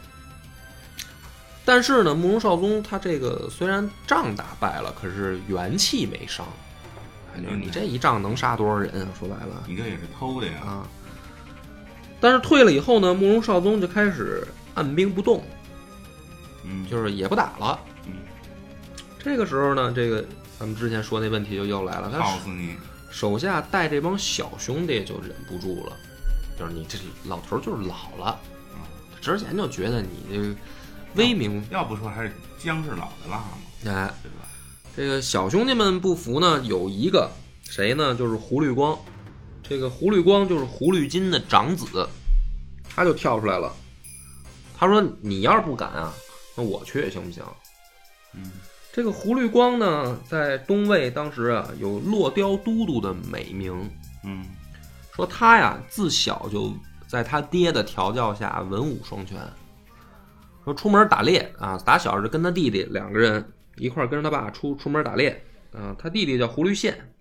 [1.63, 6.45] 但是呢，慕容绍宗他这个虽然仗打败了，可是元气没伤。
[7.33, 9.07] 哎就是你这一仗能杀多少人啊？
[9.17, 10.87] 说白了你这也是偷的呀，啊。
[12.19, 14.45] 但是退了以后呢，慕容绍宗就开始
[14.75, 15.43] 按兵不动，
[16.63, 17.79] 嗯，就是也不打了。
[18.05, 18.13] 嗯
[19.23, 20.25] 这个时候呢，这个
[20.59, 22.75] 咱们之前说那问题就又来了，他告诉你，
[23.11, 25.95] 手下带这帮小兄弟就忍不住了，
[26.59, 28.39] 就是你这老头儿就是老了，
[29.21, 30.55] 之前就觉得你这个
[31.15, 34.47] 威名，要不说还是姜是老的辣嘛，哎，对吧？
[34.95, 37.29] 这个小兄弟们不服呢，有一个
[37.63, 38.13] 谁呢？
[38.15, 38.97] 就是胡律光，
[39.63, 42.07] 这个胡律光就是胡律金的长子，
[42.89, 43.73] 他就跳出来了，
[44.77, 46.13] 他说：“你要是不敢啊，
[46.55, 47.43] 那我去行不行？”
[48.33, 48.51] 嗯
[48.93, 53.89] 这个胡律光呢，在东魏当时啊，有落雕都督的美名。
[54.25, 54.45] 嗯
[55.15, 56.73] 说他呀，自小就
[57.07, 59.37] 在他爹的调教下文武双全。
[60.63, 65.43] 说出门打猎啊，打小是跟他弟弟两个人一块跟着他爸出出门打猎
[65.73, 65.95] 啊。
[65.97, 67.13] 他弟弟叫胡律宪。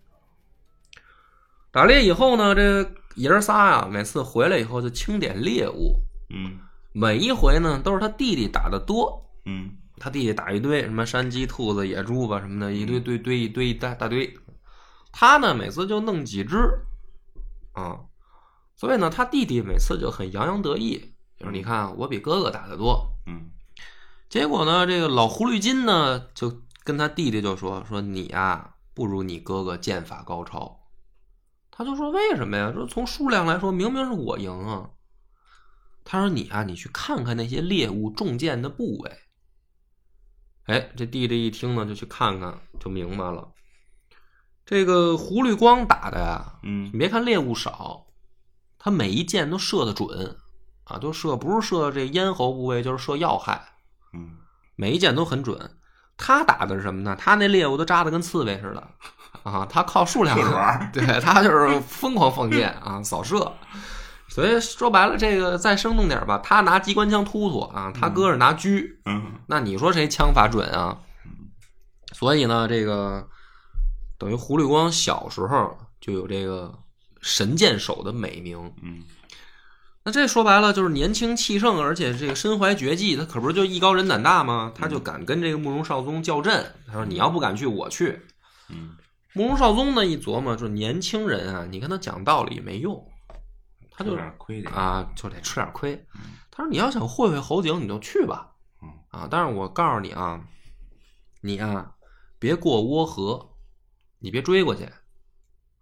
[1.72, 5.96] 打猎以后呢，这爷儿仨啊，每次回来以后就清点猎物，
[6.29, 6.59] 嗯
[6.92, 9.31] 每一回呢都是他弟弟打的多。
[9.44, 14.35] 嗯他弟弟打一堆什么山鸡、兔子、野猪吧什么的，一堆堆堆一堆一大大堆。
[15.12, 16.57] 他呢每次就弄几只，
[17.72, 18.00] 啊，
[18.76, 23.12] 所以呢他弟弟每次就很洋洋得意，就是你看我比哥哥打得多。
[23.26, 23.50] 嗯
[24.28, 30.80] 结果呢，这个老狐狸精呢就跟他弟弟就说说你呀、不如你哥哥剑法高超。
[31.70, 32.72] 他就说为什么呀？
[32.72, 34.90] 说从数量来说，明明是我赢啊。
[36.04, 39.18] 他说你啊，你去看看那些猎物中箭的部位。
[40.64, 43.52] 哎，这弟弟一听呢，就去看看，就明白了。
[44.64, 48.06] 这个狐狸光打的呀，嗯你别看猎物少，
[48.78, 50.37] 他每一箭都射得准
[50.90, 53.62] 啊，都射不是射这咽喉部位，就是射要害，
[54.12, 54.31] 嗯
[54.76, 55.76] 每一箭都很准。
[56.16, 57.16] 他打的是什么呢？
[57.18, 58.88] 他那猎物都扎的跟刺猬似的
[59.42, 60.37] 啊，他靠数量
[60.92, 63.53] 对他就是疯狂放箭啊，扫射。
[64.29, 70.98] 所以说白了，这个再生动点吧，他拿机关枪突突啊，他哥是拿狙，嗯那你说谁枪法准啊？
[72.12, 73.26] 所以呢，这个
[74.18, 76.72] 等于胡律光小时候就有这个
[77.22, 78.72] 神箭手的美名。
[78.83, 79.03] 嗯
[80.11, 84.73] 那这说白了就是年轻气盛，而且这个身怀绝技，他可不是就艺高人胆大吗？
[84.75, 86.75] 他就敢跟这个慕容绍宗较阵。
[86.88, 88.20] 他说：“你要不敢去，我去。
[88.70, 88.96] 嗯”
[89.35, 93.07] 慕容绍宗呢一琢磨，说年轻人啊，你跟他讲道理没用，
[93.92, 94.16] 他就
[94.75, 96.05] 啊，就得吃点亏。
[96.51, 98.51] 他说：“你要想会会侯景，你就去吧。
[98.83, 100.40] 嗯啊，但是我告诉你啊，
[101.40, 101.92] 你啊，
[102.40, 103.49] 别过涡河，
[104.18, 104.88] 你别追过去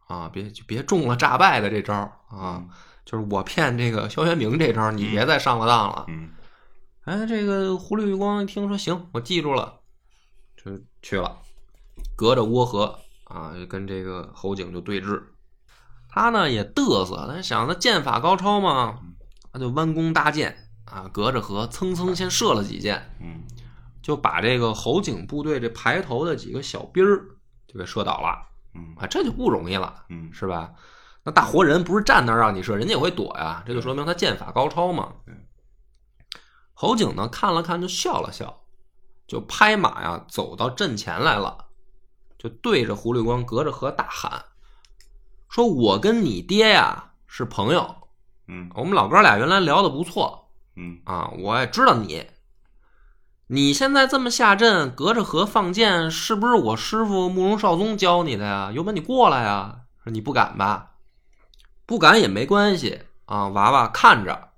[0.07, 2.67] 啊，别就别中了诈败的这招儿啊。
[3.09, 6.05] 就是我骗这个萧元明这招，你别再上了当了。
[6.09, 6.29] 嗯
[7.05, 9.81] 哎，这个胡律光一听说行，我记住了，
[10.63, 11.39] 就去了，
[12.15, 15.23] 隔着涡河啊，就跟这个侯景就对峙。
[16.11, 18.99] 他呢也嘚瑟，他想他剑法高超嘛，
[19.55, 23.43] 他就弯弓搭箭啊，隔着河蹭蹭先射了几箭，嗯
[24.03, 27.25] 就把这个侯景部队这排头的几个小兵儿
[27.67, 28.37] 就给射倒了
[28.75, 30.71] 嗯啊，这就不容易了，嗯是吧？
[31.29, 35.13] 那大活人不是站那儿让你射，人家也会躲呀，这就说明他剑法高超嘛。
[36.73, 38.63] 侯景呢看了看，就笑了笑，
[39.27, 41.67] 就拍马呀走到阵前来了，
[42.39, 44.47] 就对着胡律光隔着河大喊
[45.51, 48.09] ：“说我跟你爹呀是朋友，
[48.47, 52.27] 嗯我们老哥俩原来聊的不错嗯啊，我也知道你。
[53.49, 58.73] 你现在这么下阵，隔着河放箭，是不是我师傅慕容绍宗教你的呀？
[58.73, 59.81] 有本你过来呀！
[60.03, 60.95] 说你不敢吧？
[61.89, 64.51] 不敢也没关系啊，娃娃看着。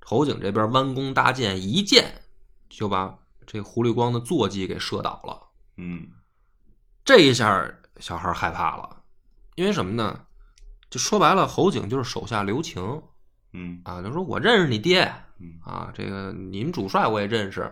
[0.00, 2.22] 侯景这边弯弓搭箭，一箭
[2.68, 5.48] 就把这胡律光的坐骑给射倒了。
[5.78, 6.06] 嗯
[7.04, 9.02] 这一下，小孩害怕了，
[9.56, 10.26] 因为什么呢？
[10.88, 13.02] 就说白了，侯景就是手下留情
[13.52, 17.62] 嗯啊，就说我认识你爹嗯啊，这个你们主帅我也认识，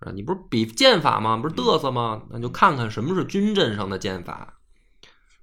[0.00, 1.36] 啊，你不是比剑法吗？
[1.36, 2.22] 不是嘚瑟吗？
[2.30, 4.57] 那就看看什么是军阵上的剑法。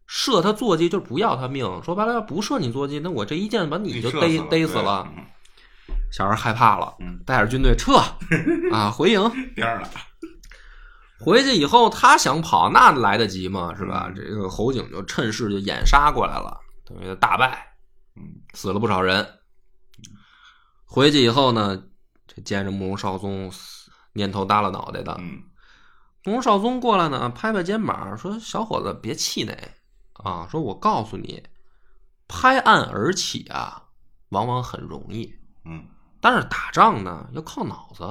[0.07, 5.07] 射他坐骑就不要他命，说白了，要不射你坐骑，那我这一箭把你就逮逮死了。
[5.15, 5.23] 嗯
[6.11, 7.97] 小孩害怕了，嗯带着军队撤
[8.71, 9.21] 啊，回营。
[9.53, 9.89] 颠儿了，
[11.19, 13.73] 回去以后，他想跑，那来得及吗？
[13.75, 14.05] 是吧？
[14.07, 17.67] 嗯这个侯景就趁势就掩杀过来了，等于大败，
[18.15, 19.27] 嗯死了不少人。
[20.85, 21.83] 回去以后呢，
[22.27, 23.51] 这见着慕容绍宗，
[24.13, 25.17] 蔫头耷拉脑袋的。
[25.19, 25.41] 嗯
[26.23, 29.55] 慕容绍宗过来呢，拍拍肩膀说：“小伙子，别气馁
[30.23, 30.47] 啊！
[30.49, 31.43] 说我告诉你，
[32.27, 33.83] 拍案而起啊，
[34.29, 35.33] 往往很容易，
[35.65, 35.85] 嗯
[36.21, 38.03] 但是打仗呢要靠脑子。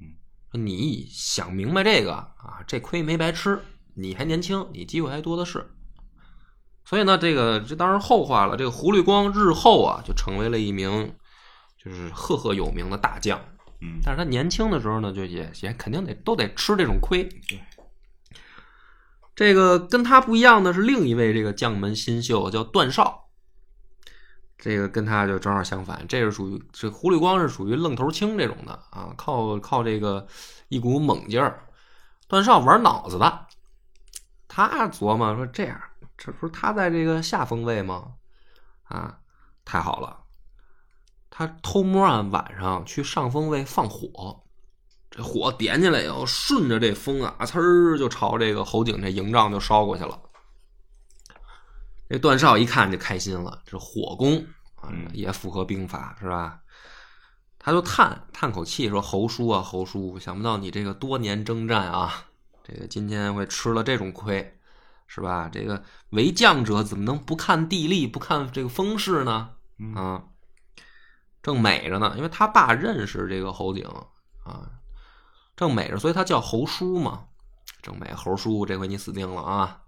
[0.00, 3.62] 嗯，你想明白这个啊，这亏没白吃。
[3.94, 5.70] 你还年轻，你机会还多的是。
[6.84, 8.56] 所以呢，这个这当然后话了。
[8.56, 11.14] 这个胡律光日后啊，就成为了一名
[11.78, 13.38] 就是赫赫有名的大将。
[13.80, 17.28] 嗯但是他年轻的时候呢，就也也肯定得都得吃这种亏。
[19.34, 23.28] 这个跟他不一样的是另一位这个将门新秀叫段绍，
[24.58, 30.26] 这个跟他就正好相反，这是属于这胡律光是属于愣头青这种的啊，靠靠这个
[30.68, 31.66] 一股猛劲儿。
[32.28, 33.46] 段绍玩脑子的，
[34.48, 35.80] 他琢磨说这样，
[36.16, 38.14] 这不是他在这个下风位吗？
[38.84, 39.18] 啊，
[39.64, 40.24] 太好了，
[41.30, 44.41] 他偷摸啊晚上去上风位放火，
[45.12, 50.18] 这火点起来以后，顺着这风啊，呲儿就朝这个侯景这营帐就烧过去了。
[52.08, 54.38] 这段绍一看就开心了，这火攻
[54.74, 56.58] 啊嗯也符合兵法是吧？
[57.58, 62.24] 他就叹叹口气说：“侯叔啊，侯叔，想不到你这个多年征战啊，
[62.64, 64.58] 这个今天会吃了这种亏，
[65.06, 65.48] 是吧？
[65.52, 69.50] 这个为将者怎么能不看地利，不看这个风势呢？
[69.78, 70.24] 嗯啊，
[71.40, 73.84] 正美着呢，因为他爸认识这个侯景
[74.42, 74.68] 啊，
[75.62, 77.20] 正美着，所以他叫侯叔嘛。
[77.82, 79.78] 正美侯叔，这回你死定了啊！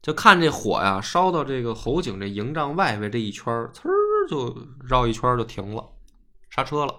[0.00, 4.56] 就看这火呀，烧到这个侯景这营帐外围这一圈，呲儿就
[4.88, 5.84] 绕一圈就停了，
[6.48, 6.94] 刹车了。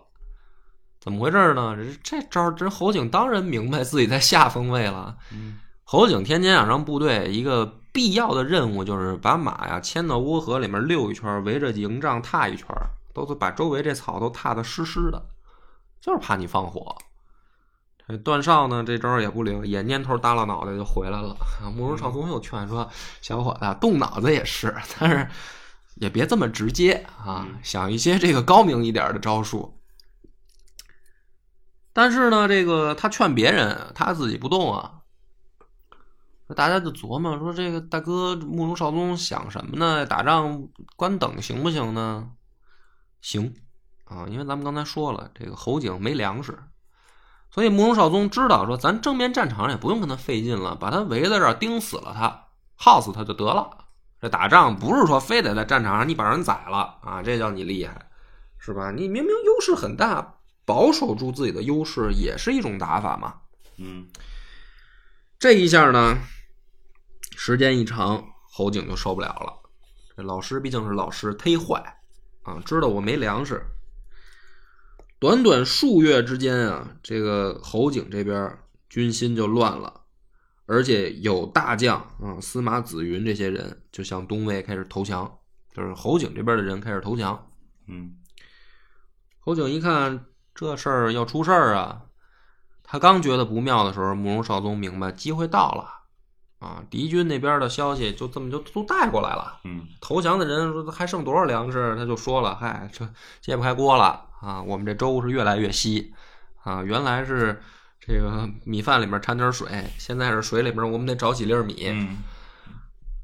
[1.00, 1.78] 怎么回事呢？
[2.04, 5.16] 这这招，这侯景当然明白自己在下风位了。
[5.32, 12.68] 嗯侯景天天想让部队一个必要的任务，就是把马呀牵到涡河里面溜一圈，围着营帐踏一圈，
[13.14, 15.26] 都是把周围这草都踏得湿湿的，
[16.02, 16.98] 就是怕你放火。
[18.08, 21.36] 这段少呢，这招也不灵，也蔫头耷拉脑袋就回来了。
[21.62, 22.90] 啊慕容绍宗又劝说
[23.22, 25.28] ：“小伙子，动脑子也是，但是
[25.96, 29.80] 也别这么直接啊，嗯想一些这个高明一点的招数。”
[31.94, 34.92] 但是呢，这个他劝别人，他自己不动啊。
[36.56, 40.06] 大家就琢磨说：“这个大哥慕容绍宗想什么呢？
[40.06, 42.30] 打仗关等行不行呢？
[43.20, 43.52] 行
[44.04, 46.60] 啊，因为咱们刚才说了，这个侯景没粮食，
[47.56, 53.70] 所以慕容绍宗知道说，咱正面战场上也不用跟他费劲了，把他围在这儿盯死了他，耗死他就得了。
[54.20, 58.10] 这打仗不是说非得在战场上你把人宰了啊，这叫你厉害，
[58.58, 58.92] 是吧？
[58.92, 63.36] 你明明优势很大，保守住自己的优势也是一种打法嘛。
[63.78, 64.06] 嗯
[65.40, 66.18] 这一下呢，
[67.38, 69.54] 时间一长，侯景就受不了了。
[70.18, 71.82] 这老师毕竟是老师，忒坏
[72.44, 73.66] 啊，知道我没粮食。
[75.26, 78.56] 短短数月之间啊，这个侯景这边
[78.88, 80.02] 军心就乱了，
[80.68, 85.40] 而且有大将啊，司马子云这些人就向东魏开始投降，
[85.74, 87.50] 就是侯景这边的人开始投降。
[87.88, 88.18] 嗯
[89.40, 92.04] 侯景一看这事儿要出事儿啊，
[92.84, 95.95] 他刚觉得不妙的时候，慕容绍宗明白机会到了
[96.66, 99.60] 啊，敌军那边的消息就这么就都带过来了。
[99.66, 103.08] 嗯投降的人说还剩多少粮食，他就说了：“嗨，这
[103.40, 104.64] 揭不开锅了啊！
[104.64, 106.12] 我们这粥是越来越稀
[106.64, 107.62] 啊，原来是
[108.00, 109.68] 这个米饭里面掺点水，
[110.00, 111.88] 现在是水里面我们得找几粒米。
[111.90, 112.18] 嗯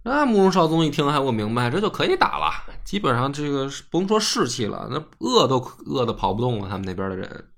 [0.03, 2.51] 那慕容绍宗一听还不明白，这就可以打了。
[2.83, 6.67] 基本上这个是甭说士气了，那饿都饿的跑不动了。
[6.67, 7.49] 他们那边的人，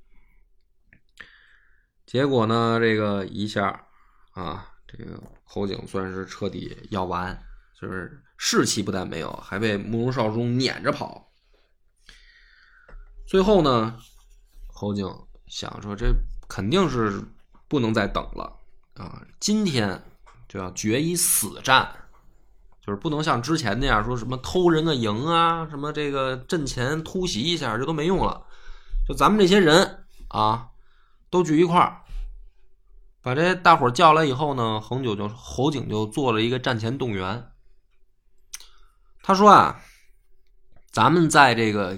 [2.05, 3.85] 结果呢，这个一下
[4.33, 5.17] 啊，这个
[5.53, 7.39] 侯景算是彻底要完，
[7.79, 11.29] 就是士气不但没有，还被慕容绍宗撵着跑。
[13.27, 13.99] 最后呢，
[14.65, 15.07] 侯景
[15.45, 16.11] 想说，这
[16.49, 17.23] 肯定是
[17.67, 18.51] 不能再等了
[18.95, 20.03] 啊，今天
[20.49, 21.87] 就要决一死战。
[22.81, 28.43] 就是不能像之前那样说什么偷人个营啊，什么这个阵前突袭一下，这都没用了。
[29.07, 30.69] 就咱们这些人啊，
[31.29, 32.01] 都聚一块儿，
[33.23, 37.51] 把这大伙叫来以后呢，恒久就侯景就做了一个战前动员。
[39.23, 39.79] 他说啊，
[40.91, 41.97] 咱们在这个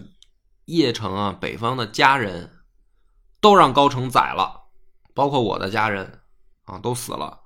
[0.68, 2.60] 邺城啊，北方的家人
[3.42, 4.68] 都让高澄宰了，
[5.16, 6.22] 包括我的家人
[6.66, 7.42] 啊，都死了。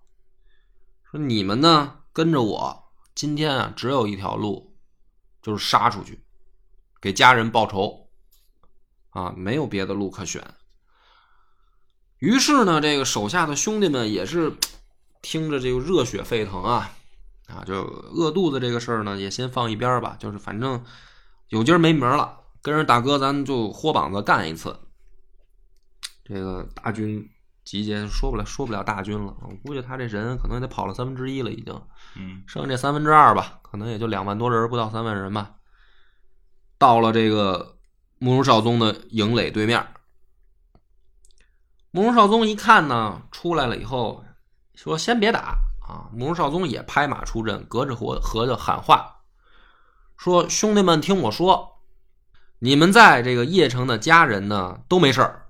[1.09, 4.77] 说你们呢，跟着我，今天啊，只有一条路，
[5.41, 6.25] 就是杀出去，
[6.99, 8.09] 给家人报仇
[9.11, 10.43] 啊，没有别的路可选。
[12.19, 14.53] 于是呢，这个手下的兄弟们也是
[15.21, 16.91] 听着这个热血沸腾啊。
[17.47, 17.81] 啊，就
[18.13, 20.15] 饿肚子这个事儿呢，也先放一边吧。
[20.19, 20.83] 就是反正
[21.47, 24.79] 有今儿没明儿了，跟着大哥咱就豁膀子干一次。
[26.23, 27.27] 这个大军
[27.65, 31.73] 集结，说不了说不了大军了，我估计他这人可能也得跑了三分之一了，已经，
[32.15, 35.55] 嗯剩下这三分之二吧，可能也就两万多人，不到三万人吧。
[36.77, 37.77] 到了这个
[38.19, 39.83] 慕容绍宗的营垒对面，
[41.91, 44.23] 慕容绍宗一看呢，出来了以后
[44.75, 49.21] 说：“先别打。”啊，慕容绍宗也拍马出阵，隔着河河就喊话，
[50.17, 51.79] 说：“兄弟们，听我说，
[52.59, 55.47] 你们在这个邺城的家人呢都没事儿。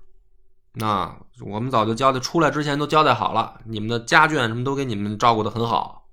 [0.72, 1.14] 那
[1.44, 6.08] 我们早就交代，出来之前都交代好了，你们的家眷什么都给你们照顾的很好。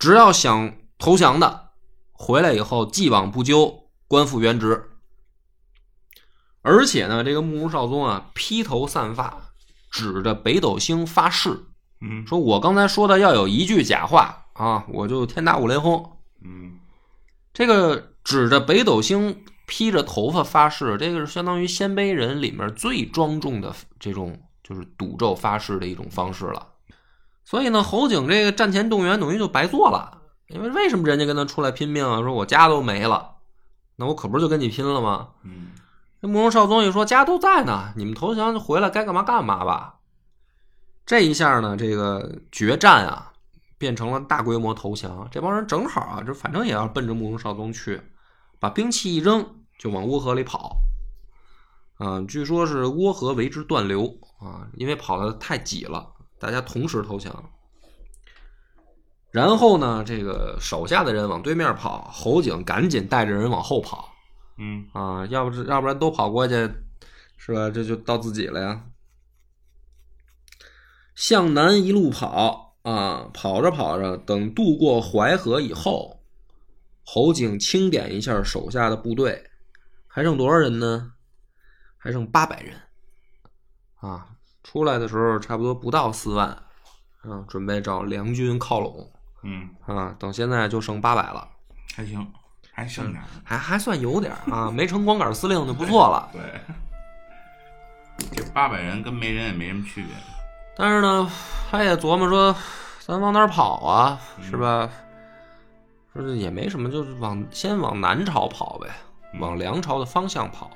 [0.00, 1.70] 只要想投降的，
[2.10, 4.87] 回来以后既往不咎，官复原职。
[6.62, 9.52] 而且呢，这个慕容绍宗啊，披头散发，
[9.90, 11.64] 指着北斗星发誓。”
[12.00, 16.18] 嗯说我刚才说的要有一句假话啊，我就天打五雷轰。
[16.44, 16.78] 嗯
[17.52, 26.68] 这个指着北斗星披着头发发誓，这个是相当于鲜卑人里面最庄重的这种就是赌咒发誓的一种方式了。
[27.44, 32.22] 所以呢，侯景这个战前动员等于就白做了，因为为什么人家跟他出来拼命啊？
[32.22, 33.36] 说我家都没了，
[33.96, 35.30] 那我可不是就跟你拼了吗？
[35.42, 35.68] 嗯
[36.20, 40.00] 这慕容绍宗一说家都在呢，你们投降就回来，该干嘛干嘛吧。
[41.06, 43.32] 这一下呢，这个决战啊，
[43.78, 45.28] 变成了大规模投降。
[45.30, 48.02] 这帮人正好啊，就反正也要奔着慕容绍宗去，
[48.58, 49.46] 把兵器一扔，
[49.78, 50.78] 就往涡河里跑。
[51.98, 57.32] 啊，据说是涡河为之断流啊，因为跑的太挤了，大家同时投降。
[59.30, 64.07] 然后呢，这个手下的人往对面跑，侯景赶紧带着人往后跑。
[64.58, 66.54] 嗯啊，要不是要不然都跑过去，
[67.36, 67.70] 是吧？
[67.70, 68.84] 这就到自己了呀。
[71.14, 76.22] 向南一路跑啊，跑着跑着，等渡过淮河以后，
[77.04, 79.50] 侯景清点一下手下的部队，
[80.06, 81.12] 还剩多少人呢？
[81.96, 82.76] 还剩八百人
[83.96, 84.28] 啊！
[84.62, 86.48] 出来的时候差不多不到四万，
[87.22, 90.14] 啊，准备找梁军靠拢嗯，啊。
[90.18, 91.48] 等现在就剩八百了，
[91.94, 92.32] 还行，
[92.78, 93.26] 还剩点儿。
[93.42, 96.28] 还还算有点啊，没成光杆司令就不错了。
[96.32, 96.40] 对，
[98.36, 100.12] 这八百人跟没人也没什么区别。
[100.76, 101.28] 但是呢，
[101.68, 102.54] 他也琢磨说，
[103.00, 104.88] 咱往哪儿跑啊，是吧？
[106.12, 108.88] 说这也没什么，就是往先往南朝跑呗，
[109.40, 110.70] 往梁朝的方向跑。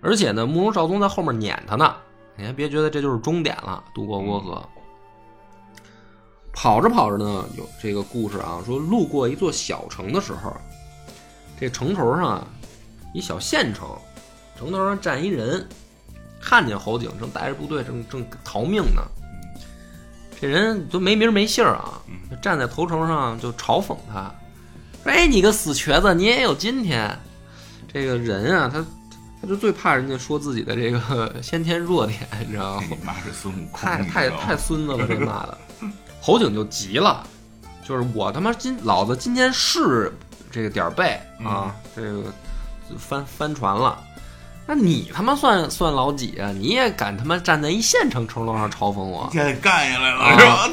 [0.00, 1.94] 而且呢，慕容绍宗在后面撵他呢，
[2.34, 4.68] 你还别觉得这就是终点了，渡过涡河。
[6.52, 10.54] 跑着跑着呢，有这个故事啊，说路过一座小城的时候，
[11.62, 12.46] 这城头上啊，
[13.14, 13.88] 一小县城，
[14.58, 15.64] 城头上站一人，
[16.40, 19.02] 看见侯景正带着部队正正逃命呢。
[20.40, 24.34] 这人都没名没姓啊，就站在头城上就嘲讽他，
[25.04, 27.16] 说：“哎，你个死瘸子，你也有今天。”
[27.86, 28.84] 这个人啊，他
[29.40, 32.86] 他就最怕人家说自己的这个 先天弱点，你知道吗？
[32.90, 35.58] 你妈是孙悟空，太太太孙子了，这妈的！
[36.20, 37.24] 侯景就急了，
[37.84, 40.12] 就是我他妈今老子今天是
[40.52, 42.24] 这个点儿背啊，这个
[42.98, 43.98] 翻翻船了。
[44.64, 46.52] 那你他妈算算老几啊？
[46.52, 49.28] 你也敢他妈站在一县城城楼上嘲讽我？
[49.30, 50.70] 一剑干下来啊了是吧？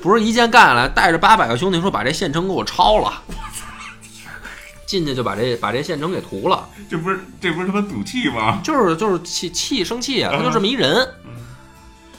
[0.00, 3.20] 不是一剑干下来，带着八百个兄弟说把这县城给我抄了，
[4.86, 6.66] 进去就把这把这县城给屠了。
[6.88, 8.60] 这不是这不是他妈赌气吗？
[8.64, 11.06] 就是就是气气生气啊，他就这么一人。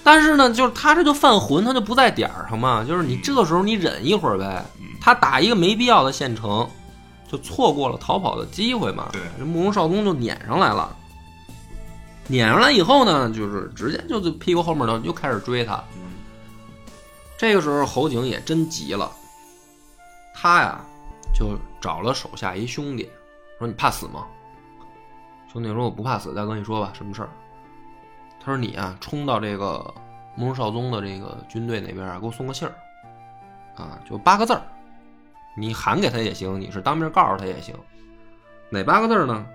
[0.04, 2.86] 但是呢，就是他这就犯浑，他就不在点儿上嘛。
[2.88, 4.64] 就是你这个时候你忍一会儿呗。
[5.02, 6.70] 他打一个没必要的县城，
[7.28, 9.10] 就错过了逃跑的机会嘛。
[9.12, 10.96] 对这慕容绍宗就撵上来了。
[12.28, 15.84] 撵上来以后呢，就是直接就在屁股后面呢又开始追他。
[17.38, 19.12] 这个时候侯景也真急了，
[20.34, 20.82] 他呀
[21.34, 23.08] 就找了手下一兄弟，
[23.60, 24.26] 说：“你怕死吗？”
[25.54, 27.30] 兄弟说：“我不怕死，大哥你说吧，什么事儿？”
[28.44, 29.94] 他说：“你啊，冲到这个
[30.36, 32.74] 慕容绍宗的这个军队那边啊，给我送个信儿，
[33.82, 34.62] 啊，就八个字儿，
[35.58, 37.74] 你喊给他也行，你是当面告诉他也行。
[38.70, 39.46] 哪八个字呢？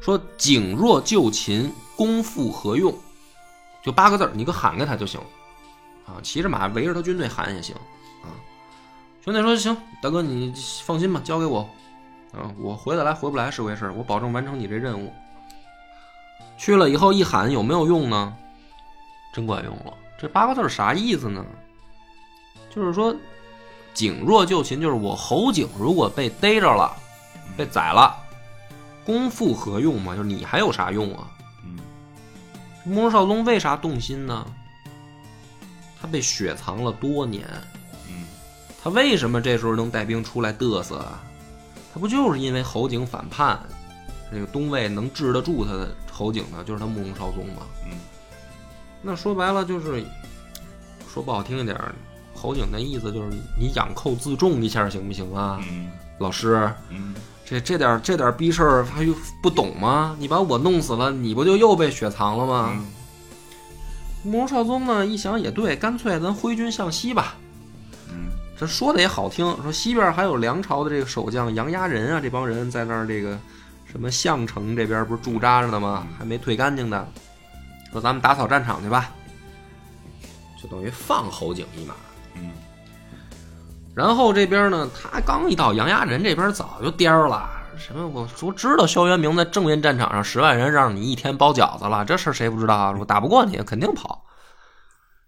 [0.00, 2.92] 说景若就擒，功复何用？
[3.82, 5.20] 就八个字，你给喊给他就行。
[6.06, 7.76] 啊，骑着马围着他军队喊也行。
[8.22, 8.32] 啊，
[9.22, 10.52] 兄弟说行，大哥你
[10.82, 11.60] 放心吧，交给我，
[12.32, 15.12] 啊，我回得来回不来是回事，我保证完成你这任务。
[16.56, 18.34] 去了以后一喊有没有用呢？
[19.32, 19.92] 真管用了。
[20.18, 21.44] 这八个字啥意思呢？
[22.70, 23.14] 就是说，
[23.94, 26.96] 景若就擒，就是我侯景如果被逮着了，
[27.56, 28.16] 被宰了，
[29.04, 30.16] 功复何用嘛？
[30.16, 31.30] 就是你还有啥用啊？
[31.64, 31.78] 嗯
[32.84, 34.46] 慕容绍宗为啥动心呢？
[36.00, 37.46] 他被雪藏了多年，
[38.08, 38.26] 嗯
[38.82, 41.22] 他为什么这时候能带兵出来嘚瑟啊？
[41.94, 43.60] 他不就是因为侯景反叛，
[44.32, 46.64] 这个东魏能治得住他的侯景呢？
[46.64, 47.62] 就是他慕容绍宗嘛。
[47.84, 47.92] 嗯
[49.04, 50.04] 那说白了就是，
[51.12, 51.94] 说不好听一点儿，
[52.42, 55.60] 侯景那意思就是你养寇自重一下行不行啊？
[55.70, 57.14] 嗯老师，嗯
[57.44, 60.16] 这这点这点逼事儿他又不懂吗？
[60.18, 62.72] 你把我弄死了，你不就又被雪藏了吗？
[62.74, 62.84] 嗯
[64.24, 67.34] 慕容绍宗呢，一想也对，干脆咱挥军向西吧。
[68.08, 73.38] 嗯这说的也好听，说西边还有梁朝的这个守将杨家人啊，这帮人在那儿这个
[73.84, 76.06] 什么项城这边不是驻扎着呢吗？
[76.18, 77.06] 还没退干净呢。
[77.92, 79.10] 说咱们打扫战场去吧，
[80.62, 81.94] 就等于放侯景一马。
[83.94, 87.48] 嗯然后这边呢，他刚一到杨家人这边，早就颠儿了。
[87.76, 88.06] 什么？
[88.08, 92.94] 我说知道萧元明在正面战场上十万人让你一天包饺子了，这事儿谁不知道啊？
[92.98, 94.24] 我打不过你，肯定跑。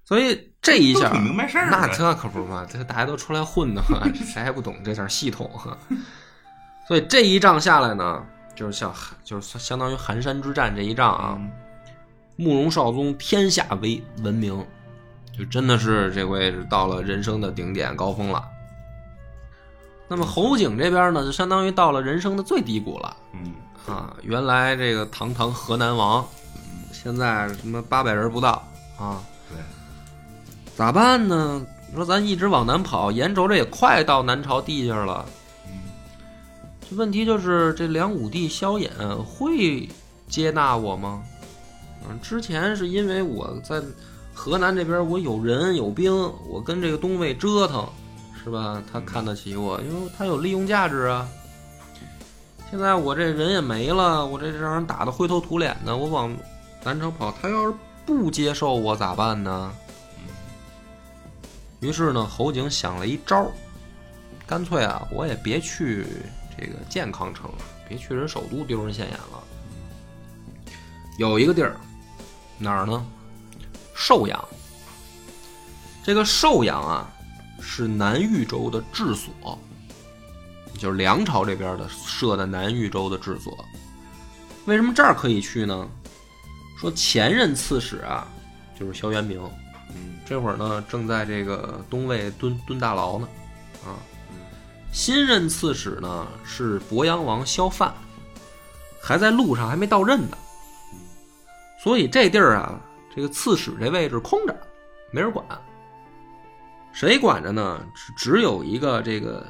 [0.07, 5.77] 所以这一下明白事儿那这可不是嘛，这大家都出来混的嘛， 谁还不懂这点系统啊？
[6.89, 8.23] 所以这一仗下来呢，
[8.55, 8.93] 就是像
[9.25, 11.51] 就是相当于寒山之战这一仗啊，嗯
[12.37, 14.65] 慕容绍宗天下为闻名，
[15.37, 18.43] 就真的是这回是到了人生的顶点高峰了。
[20.07, 23.55] 那么侯景这边呢，就相当于到了人生的最低谷了嗯
[23.87, 24.15] 啊！
[24.23, 26.25] 原来这个堂堂河南王，
[26.93, 28.63] 现在什么八百人不到
[28.99, 29.59] 啊，对，
[30.77, 31.65] 咋办呢？
[31.91, 35.25] 你说咱一直往南跑，眼瞅着也快到南朝地界了，
[35.67, 35.73] 嗯
[36.89, 38.89] 这问题就是这梁武帝萧衍
[39.23, 39.89] 会
[40.29, 41.23] 接纳我吗？
[42.07, 43.83] 嗯，之前是因为我在
[44.35, 46.13] 河南这边，我有人有兵，
[46.49, 47.89] 我跟这个东魏折腾，
[48.45, 48.83] 是吧？
[48.93, 51.27] 他看得起我，因为他有利用价值啊。
[52.71, 56.37] 现在我这人也没了，我这让人打得灰头土脸的，我往
[56.83, 57.75] 南城跑，他要是
[58.05, 59.73] 不接受我咋办呢？
[61.81, 63.51] 于是呢，侯景想了一招，
[64.47, 66.07] 干脆啊，我也别去
[66.59, 69.43] 这个健康城了，别去人首都丢人现眼了。
[71.19, 71.77] 有一个地儿，
[72.59, 73.07] 哪儿呢？
[73.95, 74.45] 寿阳。
[76.03, 77.11] 这个寿阳啊，
[77.65, 79.59] 是南豫州的治所，
[80.79, 83.53] 就是梁朝这边的设的南豫州的治所。
[84.67, 85.89] 为什么这儿可以去呢？
[86.79, 88.29] 说前任刺史啊，
[88.79, 89.41] 就是萧元明，
[89.95, 93.29] 嗯这会儿呢正在这个东魏蹲蹲大牢呢，
[93.85, 93.97] 啊，
[94.93, 97.93] 新任刺史呢是鄱阳王萧范，
[99.01, 100.37] 还在路上，还没到任呢，
[101.83, 102.79] 所以这地儿啊，
[103.15, 104.55] 这个刺史这位置空着，
[105.11, 105.45] 没人管。
[106.95, 107.85] 谁管着呢？
[107.93, 109.45] 只只有一个这个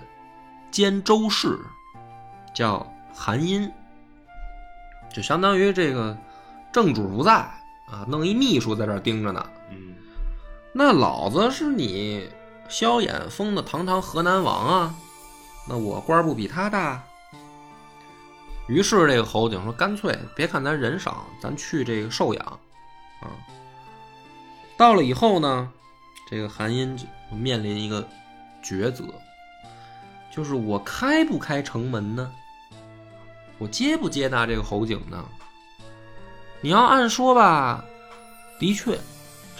[0.70, 1.60] 监州事，
[2.54, 3.70] 叫韩殷，
[5.12, 6.16] 就相当于这个
[6.72, 7.32] 正主不在
[7.86, 9.46] 啊，弄一秘书在这盯着呢。
[9.70, 9.94] 嗯
[10.76, 12.28] 那老子是你
[12.68, 14.94] 萧衍封的堂堂河南王啊，
[15.68, 17.00] 那我官儿不比他大。
[18.66, 22.58] 于是这个侯景说：“干脆别看咱人少，咱去这个寿阳
[23.20, 23.28] 啊。”
[24.76, 25.70] 到了以后呢，
[26.28, 28.06] 这个韩英就面临一个
[28.62, 29.04] 抉择，
[30.30, 32.32] 就是我开不开城门呢？
[33.58, 35.24] 我接不接纳这个侯景呢？
[36.60, 37.84] 你要按说吧，
[38.58, 38.98] 的确，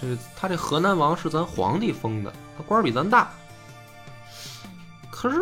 [0.00, 3.30] 这他这河南王是咱皇帝封的，他官比咱大。
[5.10, 5.40] 可是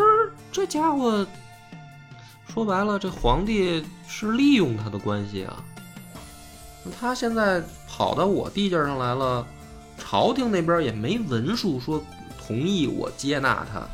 [0.51, 1.27] 这家伙
[2.47, 5.65] 说白了，这皇帝是利用他的关系啊。
[7.01, 9.47] 他现在跑到我地界上来了，
[10.05, 12.03] 朝廷那边也没文书说
[12.45, 13.87] 同意我接纳他。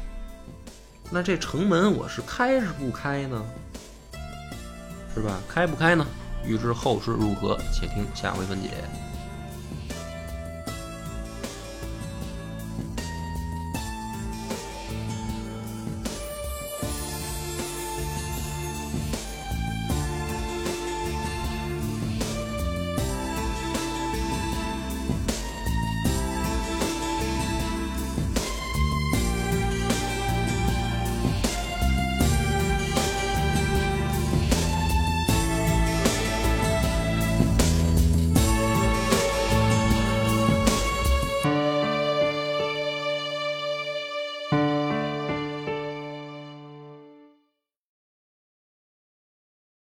[1.10, 3.44] 那这城门我是开是不开呢？
[5.14, 5.38] 是吧？
[5.46, 6.06] 开不开呢？
[6.44, 8.70] 欲知后事如何，且听下回分解。